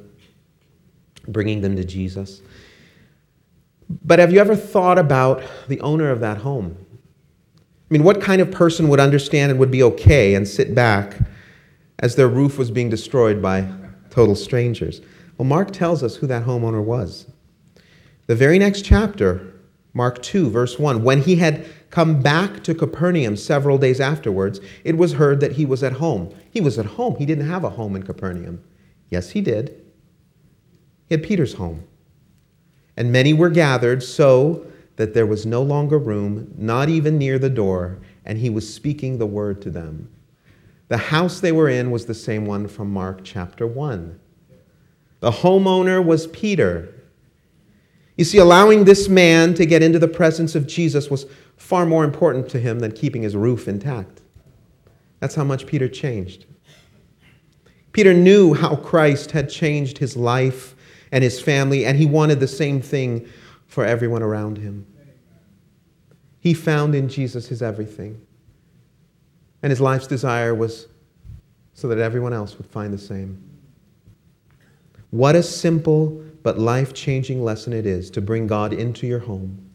bringing 1.27 1.61
them 1.61 1.75
to 1.75 1.83
Jesus. 1.83 2.41
But 3.89 4.19
have 4.19 4.31
you 4.31 4.39
ever 4.39 4.55
thought 4.55 4.99
about 4.99 5.43
the 5.67 5.79
owner 5.81 6.11
of 6.11 6.19
that 6.19 6.39
home? 6.39 6.77
I 7.89 7.93
mean, 7.93 8.03
what 8.03 8.21
kind 8.21 8.41
of 8.41 8.51
person 8.51 8.89
would 8.89 8.99
understand 8.99 9.51
and 9.51 9.59
would 9.59 9.71
be 9.71 9.83
okay 9.83 10.35
and 10.35 10.47
sit 10.47 10.73
back 10.75 11.19
as 11.99 12.15
their 12.15 12.27
roof 12.27 12.57
was 12.57 12.71
being 12.71 12.89
destroyed 12.89 13.41
by 13.41 13.67
total 14.09 14.35
strangers? 14.35 15.01
Well, 15.37 15.47
Mark 15.47 15.71
tells 15.71 16.03
us 16.03 16.15
who 16.15 16.27
that 16.27 16.45
homeowner 16.45 16.83
was. 16.83 17.27
The 18.27 18.35
very 18.35 18.59
next 18.59 18.83
chapter, 18.83 19.53
Mark 19.93 20.21
2, 20.21 20.49
verse 20.49 20.79
1, 20.79 21.03
when 21.03 21.21
he 21.21 21.35
had 21.35 21.65
come 21.93 22.19
back 22.23 22.63
to 22.63 22.73
Capernaum 22.73 23.37
several 23.37 23.77
days 23.77 23.99
afterwards, 23.99 24.59
it 24.83 24.97
was 24.97 25.13
heard 25.13 25.39
that 25.39 25.51
he 25.51 25.63
was 25.63 25.83
at 25.83 25.93
home. 25.93 26.33
He 26.49 26.59
was 26.59 26.79
at 26.79 26.87
home. 26.87 27.15
He 27.17 27.25
didn't 27.27 27.47
have 27.47 27.63
a 27.63 27.69
home 27.69 27.95
in 27.95 28.01
Capernaum. 28.01 28.63
Yes, 29.11 29.29
he 29.29 29.41
did. 29.41 29.79
He 31.05 31.13
had 31.13 31.23
Peter's 31.23 31.53
home. 31.53 31.83
And 32.97 33.11
many 33.11 33.31
were 33.31 33.51
gathered 33.51 34.01
so 34.01 34.65
that 34.95 35.13
there 35.13 35.27
was 35.27 35.45
no 35.45 35.61
longer 35.61 35.99
room, 35.99 36.51
not 36.57 36.89
even 36.89 37.19
near 37.19 37.37
the 37.37 37.47
door, 37.47 37.99
and 38.25 38.39
he 38.39 38.49
was 38.49 38.73
speaking 38.73 39.19
the 39.19 39.27
word 39.27 39.61
to 39.61 39.69
them. 39.69 40.09
The 40.87 40.97
house 40.97 41.41
they 41.41 41.51
were 41.51 41.69
in 41.69 41.91
was 41.91 42.07
the 42.07 42.15
same 42.15 42.47
one 42.47 42.67
from 42.67 42.91
Mark 42.91 43.19
chapter 43.23 43.67
1. 43.67 44.19
The 45.19 45.31
homeowner 45.31 46.03
was 46.03 46.25
Peter. 46.25 46.91
You 48.17 48.25
see, 48.25 48.39
allowing 48.39 48.83
this 48.83 49.07
man 49.07 49.53
to 49.53 49.65
get 49.67 49.83
into 49.83 49.99
the 49.99 50.07
presence 50.07 50.55
of 50.55 50.65
Jesus 50.65 51.11
was 51.11 51.27
far 51.57 51.85
more 51.85 52.03
important 52.03 52.49
to 52.49 52.59
him 52.59 52.79
than 52.79 52.91
keeping 52.91 53.21
his 53.21 53.35
roof 53.35 53.67
intact. 53.67 54.21
That's 55.19 55.35
how 55.35 55.43
much 55.43 55.65
Peter 55.65 55.87
changed. 55.87 56.45
Peter 57.93 58.13
knew 58.13 58.53
how 58.53 58.75
Christ 58.75 59.31
had 59.31 59.49
changed 59.49 59.97
his 59.97 60.17
life 60.17 60.75
and 61.11 61.23
his 61.23 61.39
family, 61.39 61.85
and 61.85 61.97
he 61.97 62.05
wanted 62.05 62.39
the 62.39 62.47
same 62.47 62.81
thing 62.81 63.27
for 63.67 63.85
everyone 63.85 64.23
around 64.23 64.57
him. 64.57 64.85
He 66.39 66.53
found 66.53 66.93
in 66.95 67.07
Jesus 67.07 67.47
his 67.47 67.61
everything. 67.61 68.19
And 69.61 69.69
his 69.69 69.79
life's 69.79 70.07
desire 70.07 70.53
was 70.53 70.87
so 71.73 71.87
that 71.87 71.97
everyone 71.97 72.33
else 72.33 72.57
would 72.57 72.67
find 72.67 72.93
the 72.93 72.97
same. 72.97 73.41
What 75.11 75.35
a 75.35 75.43
simple 75.43 76.21
but 76.43 76.59
life 76.59 76.93
changing 76.93 77.43
lesson 77.43 77.71
it 77.71 77.85
is 77.85 78.09
to 78.11 78.21
bring 78.21 78.45
God 78.45 78.73
into 78.73 79.07
your 79.07 79.19
home, 79.19 79.69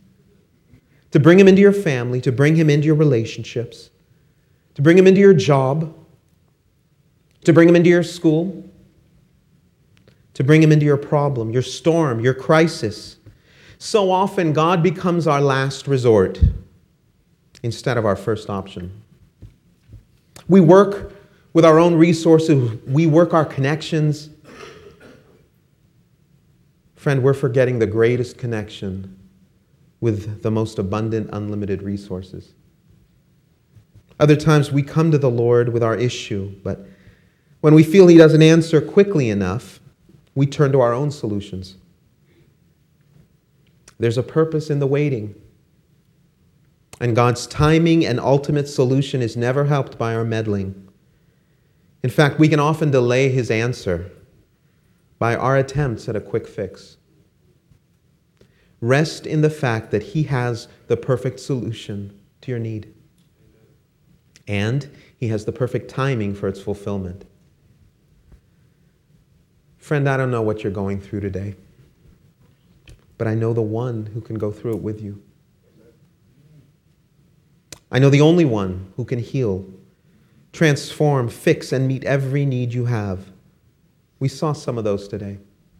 to 1.10 1.20
bring 1.20 1.38
him 1.38 1.48
into 1.48 1.60
your 1.60 1.72
family, 1.72 2.20
to 2.20 2.32
bring 2.32 2.56
him 2.56 2.68
into 2.68 2.86
your 2.86 2.94
relationships, 2.94 3.90
to 4.74 4.82
bring 4.82 4.98
him 4.98 5.06
into 5.06 5.20
your 5.20 5.34
job, 5.34 5.94
to 7.44 7.52
bring 7.52 7.68
him 7.68 7.76
into 7.76 7.88
your 7.88 8.02
school, 8.02 8.64
to 10.34 10.44
bring 10.44 10.62
him 10.62 10.70
into 10.70 10.84
your 10.84 10.96
problem, 10.96 11.50
your 11.50 11.62
storm, 11.62 12.20
your 12.20 12.34
crisis. 12.34 13.16
So 13.78 14.10
often, 14.10 14.52
God 14.52 14.82
becomes 14.82 15.26
our 15.26 15.40
last 15.40 15.88
resort 15.88 16.40
instead 17.62 17.96
of 17.96 18.04
our 18.04 18.16
first 18.16 18.50
option. 18.50 19.02
We 20.46 20.60
work 20.60 21.12
with 21.52 21.64
our 21.64 21.78
own 21.78 21.94
resources, 21.94 22.78
we 22.86 23.06
work 23.06 23.34
our 23.34 23.44
connections. 23.44 24.30
Friend, 26.96 27.22
we're 27.22 27.34
forgetting 27.34 27.78
the 27.78 27.86
greatest 27.86 28.38
connection 28.38 29.18
with 30.00 30.42
the 30.42 30.50
most 30.50 30.78
abundant, 30.78 31.30
unlimited 31.32 31.82
resources. 31.82 32.54
Other 34.20 34.36
times 34.36 34.72
we 34.72 34.82
come 34.82 35.10
to 35.10 35.18
the 35.18 35.30
Lord 35.30 35.72
with 35.72 35.82
our 35.82 35.94
issue, 35.94 36.54
but 36.62 36.86
when 37.60 37.74
we 37.74 37.82
feel 37.82 38.06
He 38.06 38.16
doesn't 38.16 38.42
answer 38.42 38.80
quickly 38.80 39.30
enough, 39.30 39.80
we 40.34 40.46
turn 40.46 40.72
to 40.72 40.80
our 40.80 40.92
own 40.92 41.10
solutions. 41.10 41.76
There's 43.98 44.18
a 44.18 44.22
purpose 44.22 44.70
in 44.70 44.78
the 44.78 44.86
waiting. 44.86 45.34
And 47.00 47.14
God's 47.14 47.46
timing 47.46 48.04
and 48.04 48.18
ultimate 48.20 48.68
solution 48.68 49.22
is 49.22 49.36
never 49.36 49.64
helped 49.64 49.98
by 49.98 50.14
our 50.14 50.24
meddling. 50.24 50.88
In 52.02 52.10
fact, 52.10 52.38
we 52.38 52.48
can 52.48 52.60
often 52.60 52.90
delay 52.90 53.28
His 53.28 53.50
answer 53.50 54.10
by 55.18 55.34
our 55.34 55.56
attempts 55.56 56.08
at 56.08 56.14
a 56.14 56.20
quick 56.20 56.46
fix. 56.46 56.97
Rest 58.80 59.26
in 59.26 59.40
the 59.40 59.50
fact 59.50 59.90
that 59.90 60.02
He 60.02 60.24
has 60.24 60.68
the 60.86 60.96
perfect 60.96 61.40
solution 61.40 62.18
to 62.42 62.50
your 62.50 62.60
need. 62.60 62.94
And 64.46 64.88
He 65.16 65.28
has 65.28 65.44
the 65.44 65.52
perfect 65.52 65.90
timing 65.90 66.34
for 66.34 66.48
its 66.48 66.60
fulfillment. 66.60 67.24
Friend, 69.78 70.08
I 70.08 70.16
don't 70.16 70.30
know 70.30 70.42
what 70.42 70.62
you're 70.62 70.72
going 70.72 71.00
through 71.00 71.20
today, 71.20 71.54
but 73.16 73.26
I 73.26 73.34
know 73.34 73.52
the 73.52 73.62
one 73.62 74.06
who 74.06 74.20
can 74.20 74.36
go 74.36 74.52
through 74.52 74.74
it 74.74 74.82
with 74.82 75.00
you. 75.00 75.22
I 77.90 77.98
know 77.98 78.10
the 78.10 78.20
only 78.20 78.44
one 78.44 78.92
who 78.96 79.04
can 79.04 79.18
heal, 79.18 79.66
transform, 80.52 81.28
fix, 81.28 81.72
and 81.72 81.88
meet 81.88 82.04
every 82.04 82.44
need 82.44 82.74
you 82.74 82.84
have. 82.84 83.30
We 84.20 84.28
saw 84.28 84.52
some 84.52 84.76
of 84.76 84.84
those 84.84 85.08
today 85.08 85.38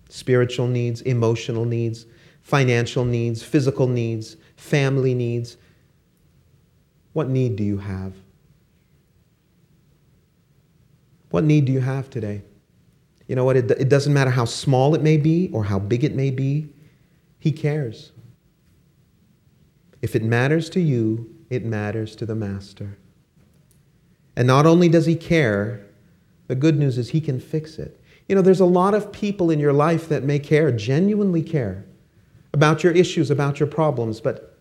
spiritual 0.09 0.67
needs, 0.67 1.03
emotional 1.03 1.67
needs, 1.67 2.07
financial 2.49 3.05
needs, 3.05 3.43
physical 3.43 3.87
needs, 3.87 4.39
family 4.57 5.13
needs. 5.13 5.59
What 7.13 7.29
need 7.29 7.57
do 7.57 7.63
you 7.63 7.77
have? 7.77 8.15
What 11.29 11.45
need 11.45 11.67
do 11.67 11.73
you 11.73 11.81
have 11.81 12.09
today? 12.09 12.41
You 13.27 13.37
know 13.37 13.45
what? 13.45 13.59
It, 13.59 13.71
it 13.73 13.91
doesn't 13.91 14.15
matter 14.15 14.31
how 14.31 14.47
small 14.47 14.95
it 14.95 15.03
may 15.03 15.19
be 15.19 15.51
or 15.53 15.65
how 15.65 15.79
big 15.79 16.05
it 16.05 16.15
may 16.15 16.31
be, 16.31 16.73
He 17.39 17.53
cares. 17.53 18.13
If 20.01 20.17
it 20.17 20.23
matters 20.23 20.71
to 20.71 20.81
you, 20.81 21.31
it 21.51 21.67
matters 21.67 22.17
to 22.17 22.25
the 22.25 22.35
Master. 22.35 22.97
And 24.37 24.47
not 24.47 24.65
only 24.65 24.89
does 24.89 25.05
He 25.05 25.17
care, 25.17 25.85
the 26.47 26.55
good 26.55 26.79
news 26.79 26.97
is 26.97 27.11
He 27.11 27.21
can 27.21 27.41
fix 27.41 27.79
it. 27.79 28.01
You 28.27 28.37
know, 28.37 28.43
there's 28.43 28.61
a 28.61 28.65
lot 28.65 28.95
of 28.95 29.13
people 29.13 29.51
in 29.51 29.61
your 29.61 29.75
life 29.75 30.09
that 30.09 30.25
may 30.25 30.39
care, 30.39 30.73
genuinely 30.73 31.43
care 31.43 31.85
about 32.59 32.83
your 32.83 32.93
issues, 32.93 33.31
about 33.31 33.61
your 33.61 33.69
problems, 33.69 34.21
but 34.21 34.59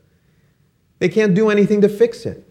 they 1.00 1.10
can't 1.10 1.34
do 1.34 1.50
anything 1.50 1.82
to 1.82 1.90
fix 1.90 2.28
it. 2.28 2.48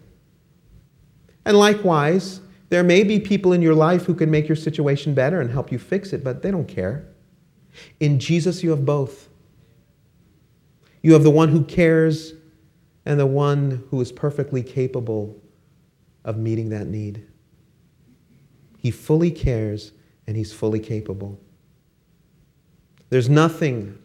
And 1.44 1.56
likewise, 1.56 2.40
there 2.68 2.82
may 2.82 3.04
be 3.04 3.20
people 3.20 3.52
in 3.52 3.62
your 3.62 3.76
life 3.76 4.06
who 4.06 4.14
can 4.14 4.28
make 4.28 4.48
your 4.48 4.56
situation 4.56 5.14
better 5.14 5.40
and 5.40 5.48
help 5.48 5.70
you 5.70 5.78
fix 5.78 6.12
it, 6.12 6.24
but 6.24 6.42
they 6.42 6.50
don't 6.50 6.66
care. 6.66 7.06
In 8.00 8.18
Jesus, 8.18 8.64
you 8.64 8.70
have 8.70 8.84
both. 8.84 9.28
You 11.00 11.12
have 11.12 11.22
the 11.22 11.30
one 11.30 11.50
who 11.50 11.62
cares 11.62 12.32
and 13.04 13.20
the 13.20 13.26
one 13.26 13.84
who 13.90 14.00
is 14.00 14.10
perfectly 14.10 14.64
capable 14.64 15.40
of 16.24 16.36
meeting 16.36 16.70
that 16.70 16.88
need. 16.88 17.24
He 18.78 18.90
fully 18.90 19.30
cares 19.30 19.92
and 20.26 20.36
he's 20.36 20.52
fully 20.52 20.80
capable. 20.80 21.38
There's 23.10 23.28
nothing, 23.28 23.96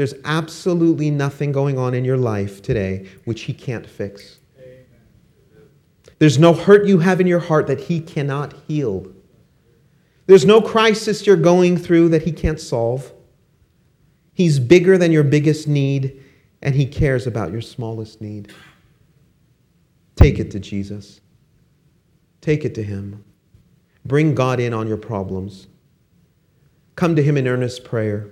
there's 0.00 0.14
absolutely 0.24 1.10
nothing 1.10 1.52
going 1.52 1.76
on 1.76 1.92
in 1.92 2.06
your 2.06 2.16
life 2.16 2.62
today 2.62 3.06
which 3.26 3.42
he 3.42 3.52
can't 3.52 3.86
fix. 3.86 4.38
There's 6.18 6.38
no 6.38 6.54
hurt 6.54 6.86
you 6.86 7.00
have 7.00 7.20
in 7.20 7.26
your 7.26 7.38
heart 7.38 7.66
that 7.66 7.80
he 7.80 8.00
cannot 8.00 8.54
heal. 8.66 9.06
There's 10.24 10.46
no 10.46 10.62
crisis 10.62 11.26
you're 11.26 11.36
going 11.36 11.76
through 11.76 12.08
that 12.08 12.22
he 12.22 12.32
can't 12.32 12.58
solve. 12.58 13.12
He's 14.32 14.58
bigger 14.58 14.96
than 14.96 15.12
your 15.12 15.22
biggest 15.22 15.68
need, 15.68 16.24
and 16.62 16.74
he 16.74 16.86
cares 16.86 17.26
about 17.26 17.52
your 17.52 17.60
smallest 17.60 18.22
need. 18.22 18.54
Take 20.16 20.38
it 20.38 20.50
to 20.52 20.60
Jesus. 20.60 21.20
Take 22.40 22.64
it 22.64 22.74
to 22.76 22.82
him. 22.82 23.22
Bring 24.06 24.34
God 24.34 24.60
in 24.60 24.72
on 24.72 24.88
your 24.88 24.96
problems. 24.96 25.66
Come 26.96 27.16
to 27.16 27.22
him 27.22 27.36
in 27.36 27.46
earnest 27.46 27.84
prayer. 27.84 28.30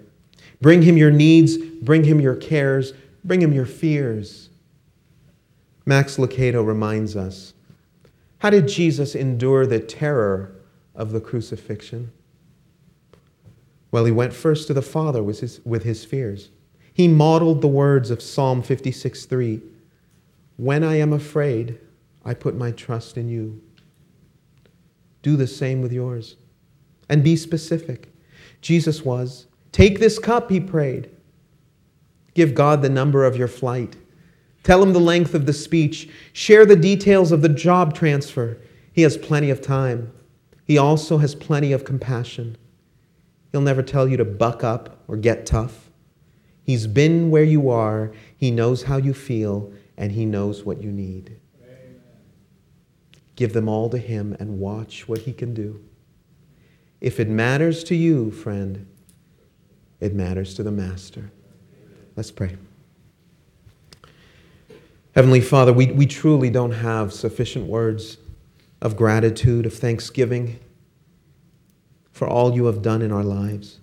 Bring 0.61 0.83
him 0.83 0.97
your 0.97 1.11
needs, 1.11 1.57
bring 1.57 2.05
him 2.05 2.21
your 2.21 2.35
cares, 2.35 2.93
bring 3.25 3.41
him 3.41 3.53
your 3.53 3.67
fears. 3.67 4.51
Max 5.87 6.17
Lucado 6.17 6.67
reminds 6.67 7.17
us 7.17 7.55
how 8.39 8.51
did 8.51 8.69
Jesus 8.69 9.15
endure 9.15 9.67
the 9.67 9.81
terror 9.81 10.55
of 10.95 11.13
the 11.13 11.21
crucifixion? 11.21 12.13
Well, 13.91 14.05
he 14.05 14.13
went 14.13 14.33
first 14.33 14.67
to 14.69 14.75
the 14.75 14.83
Father 14.83 15.23
with 15.23 15.41
his, 15.41 15.61
with 15.65 15.83
his 15.83 16.05
fears. 16.05 16.51
He 16.93 17.09
modeled 17.09 17.63
the 17.63 17.69
words 17.69 18.11
of 18.11 18.23
Psalm 18.23 18.63
56 18.63 19.25
3 19.25 19.61
When 20.57 20.85
I 20.85 20.97
am 20.97 21.13
afraid, 21.13 21.79
I 22.25 22.35
put 22.35 22.55
my 22.57 22.71
trust 22.71 23.17
in 23.17 23.29
you. 23.29 23.61
Do 25.23 25.37
the 25.37 25.47
same 25.47 25.81
with 25.81 25.93
yours. 25.93 26.37
And 27.09 27.25
be 27.25 27.35
specific. 27.37 28.13
Jesus 28.61 29.05
was. 29.05 29.48
Take 29.79 30.01
this 30.01 30.19
cup, 30.19 30.51
he 30.51 30.59
prayed. 30.59 31.09
Give 32.35 32.53
God 32.53 32.83
the 32.83 32.89
number 32.89 33.25
of 33.25 33.37
your 33.37 33.47
flight. 33.47 33.95
Tell 34.65 34.83
him 34.83 34.93
the 34.93 34.99
length 34.99 35.35
of 35.35 35.47
the 35.47 35.53
speech. 35.53 36.09
Share 36.33 36.67
the 36.67 36.75
details 36.75 37.31
of 37.31 37.43
the 37.43 37.49
job 37.49 37.95
transfer. 37.95 38.59
He 38.93 39.03
has 39.03 39.17
plenty 39.17 39.51
of 39.51 39.63
time. 39.63 40.13
He 40.65 40.77
also 40.79 41.19
has 41.19 41.37
plenty 41.37 41.71
of 41.71 41.85
compassion. 41.85 42.57
He'll 43.53 43.61
never 43.61 43.85
tell 43.85 44.09
you 44.09 44.17
to 44.17 44.25
buck 44.25 44.65
up 44.65 45.05
or 45.07 45.17
get 45.17 45.47
tough. 45.47 45.91
He's 46.65 46.89
been 46.89 47.31
where 47.31 47.45
you 47.45 47.71
are, 47.71 48.11
He 48.37 48.51
knows 48.51 48.83
how 48.83 48.97
you 48.97 49.15
feel, 49.15 49.73
and 49.97 50.11
He 50.11 50.27
knows 50.27 50.65
what 50.65 50.83
you 50.83 50.91
need. 50.91 51.39
Amen. 51.63 52.01
Give 53.37 53.53
them 53.53 53.69
all 53.69 53.89
to 53.91 53.99
Him 53.99 54.37
and 54.41 54.59
watch 54.59 55.07
what 55.07 55.21
He 55.21 55.33
can 55.33 55.55
do. 55.55 55.85
If 57.01 57.21
it 57.21 57.29
matters 57.29 57.85
to 57.85 57.95
you, 57.95 58.33
friend, 58.33 58.88
it 60.01 60.15
matters 60.15 60.55
to 60.55 60.63
the 60.63 60.71
Master. 60.71 61.31
Let's 62.17 62.31
pray. 62.31 62.57
Heavenly 65.15 65.41
Father, 65.41 65.73
we, 65.73 65.87
we 65.87 66.07
truly 66.07 66.51
don't 66.51 66.73
have 66.73 67.13
sufficient 67.13 67.67
words 67.67 68.19
of 68.81 68.97
gratitude, 68.97 69.67
of 69.67 69.75
thanksgiving 69.75 70.61
for 72.13 72.29
all 72.29 72.55
you 72.55 72.67
have 72.67 72.83
done 72.83 73.03
in 73.03 73.13
our 73.13 73.25
lives. 73.25 73.79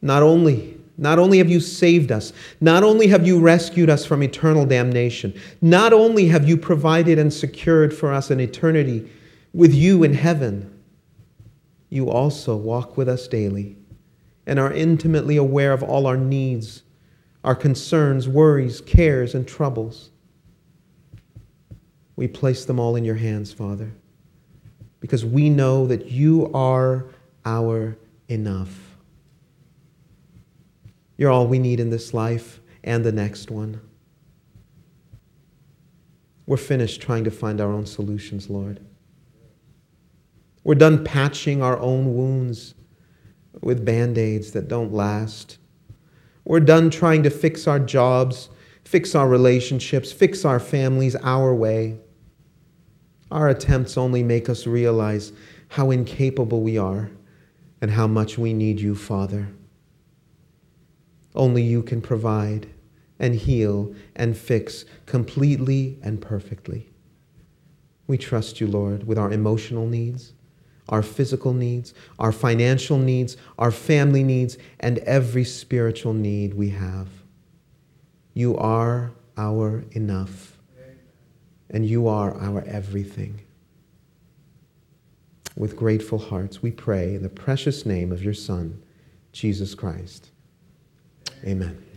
Not 0.00 0.22
only, 0.22 0.78
not 0.96 1.18
only 1.18 1.38
have 1.38 1.50
you 1.50 1.60
saved 1.60 2.10
us, 2.10 2.32
not 2.60 2.82
only 2.82 3.06
have 3.08 3.26
you 3.26 3.38
rescued 3.38 3.90
us 3.90 4.04
from 4.06 4.22
eternal 4.22 4.64
damnation, 4.64 5.38
not 5.60 5.92
only 5.92 6.28
have 6.28 6.48
you 6.48 6.56
provided 6.56 7.18
and 7.18 7.32
secured 7.32 7.94
for 7.94 8.12
us 8.12 8.30
an 8.30 8.40
eternity 8.40 9.10
with 9.52 9.74
you 9.74 10.02
in 10.02 10.14
heaven, 10.14 10.68
you 11.90 12.08
also 12.08 12.56
walk 12.56 12.96
with 12.96 13.08
us 13.08 13.28
daily 13.28 13.76
and 14.46 14.58
are 14.58 14.72
intimately 14.72 15.36
aware 15.36 15.72
of 15.72 15.82
all 15.82 16.06
our 16.06 16.16
needs, 16.16 16.82
our 17.44 17.54
concerns, 17.54 18.28
worries, 18.28 18.80
cares, 18.80 19.34
and 19.34 19.46
troubles. 19.46 20.10
We 22.16 22.28
place 22.28 22.64
them 22.64 22.78
all 22.78 22.96
in 22.96 23.04
your 23.04 23.16
hands, 23.16 23.52
Father, 23.52 23.92
because 25.00 25.24
we 25.24 25.48
know 25.48 25.86
that 25.86 26.06
you 26.06 26.50
are 26.52 27.06
our 27.44 27.96
enough. 28.28 28.96
You're 31.16 31.30
all 31.30 31.46
we 31.46 31.58
need 31.58 31.80
in 31.80 31.90
this 31.90 32.12
life 32.12 32.60
and 32.84 33.04
the 33.04 33.12
next 33.12 33.50
one. 33.50 33.80
We're 36.46 36.56
finished 36.56 37.00
trying 37.00 37.24
to 37.24 37.30
find 37.30 37.60
our 37.60 37.70
own 37.70 37.86
solutions, 37.86 38.50
Lord. 38.50 38.80
We're 40.64 40.74
done 40.74 41.04
patching 41.04 41.62
our 41.62 41.78
own 41.78 42.14
wounds 42.14 42.74
with 43.60 43.84
band 43.84 44.18
aids 44.18 44.52
that 44.52 44.68
don't 44.68 44.92
last. 44.92 45.58
We're 46.44 46.60
done 46.60 46.90
trying 46.90 47.22
to 47.24 47.30
fix 47.30 47.66
our 47.66 47.78
jobs 47.78 48.48
fix 48.84 49.14
our 49.14 49.28
relationships, 49.28 50.12
fix 50.12 50.44
our 50.44 50.60
families 50.60 51.16
our 51.16 51.54
way. 51.54 51.98
Our 53.30 53.48
attempts 53.48 53.96
only 53.96 54.22
make 54.22 54.48
us 54.48 54.66
realize 54.66 55.32
how 55.68 55.90
incapable 55.90 56.60
we 56.60 56.76
are 56.76 57.10
and 57.80 57.90
how 57.90 58.06
much 58.06 58.36
we 58.36 58.52
need 58.52 58.80
you, 58.80 58.94
Father. 58.94 59.48
Only 61.34 61.62
you 61.62 61.82
can 61.82 62.02
provide 62.02 62.68
and 63.18 63.34
heal 63.34 63.94
and 64.16 64.36
fix 64.36 64.84
completely 65.06 65.98
and 66.02 66.20
perfectly. 66.20 66.90
We 68.06 68.18
trust 68.18 68.60
you, 68.60 68.66
Lord, 68.66 69.06
with 69.06 69.16
our 69.16 69.32
emotional 69.32 69.86
needs, 69.86 70.34
our 70.88 71.02
physical 71.02 71.52
needs, 71.52 71.94
our 72.18 72.32
financial 72.32 72.98
needs, 72.98 73.36
our 73.58 73.70
family 73.70 74.22
needs, 74.22 74.58
and 74.80 74.98
every 74.98 75.44
spiritual 75.44 76.12
need 76.12 76.54
we 76.54 76.70
have. 76.70 77.08
You 78.34 78.56
are 78.56 79.12
our 79.36 79.84
enough, 79.92 80.58
and 81.70 81.86
you 81.86 82.08
are 82.08 82.34
our 82.36 82.62
everything. 82.64 83.40
With 85.56 85.76
grateful 85.76 86.18
hearts, 86.18 86.62
we 86.62 86.70
pray 86.70 87.14
in 87.14 87.22
the 87.22 87.28
precious 87.28 87.84
name 87.84 88.10
of 88.10 88.22
your 88.22 88.34
Son, 88.34 88.82
Jesus 89.32 89.74
Christ. 89.74 90.30
Amen. 91.44 91.91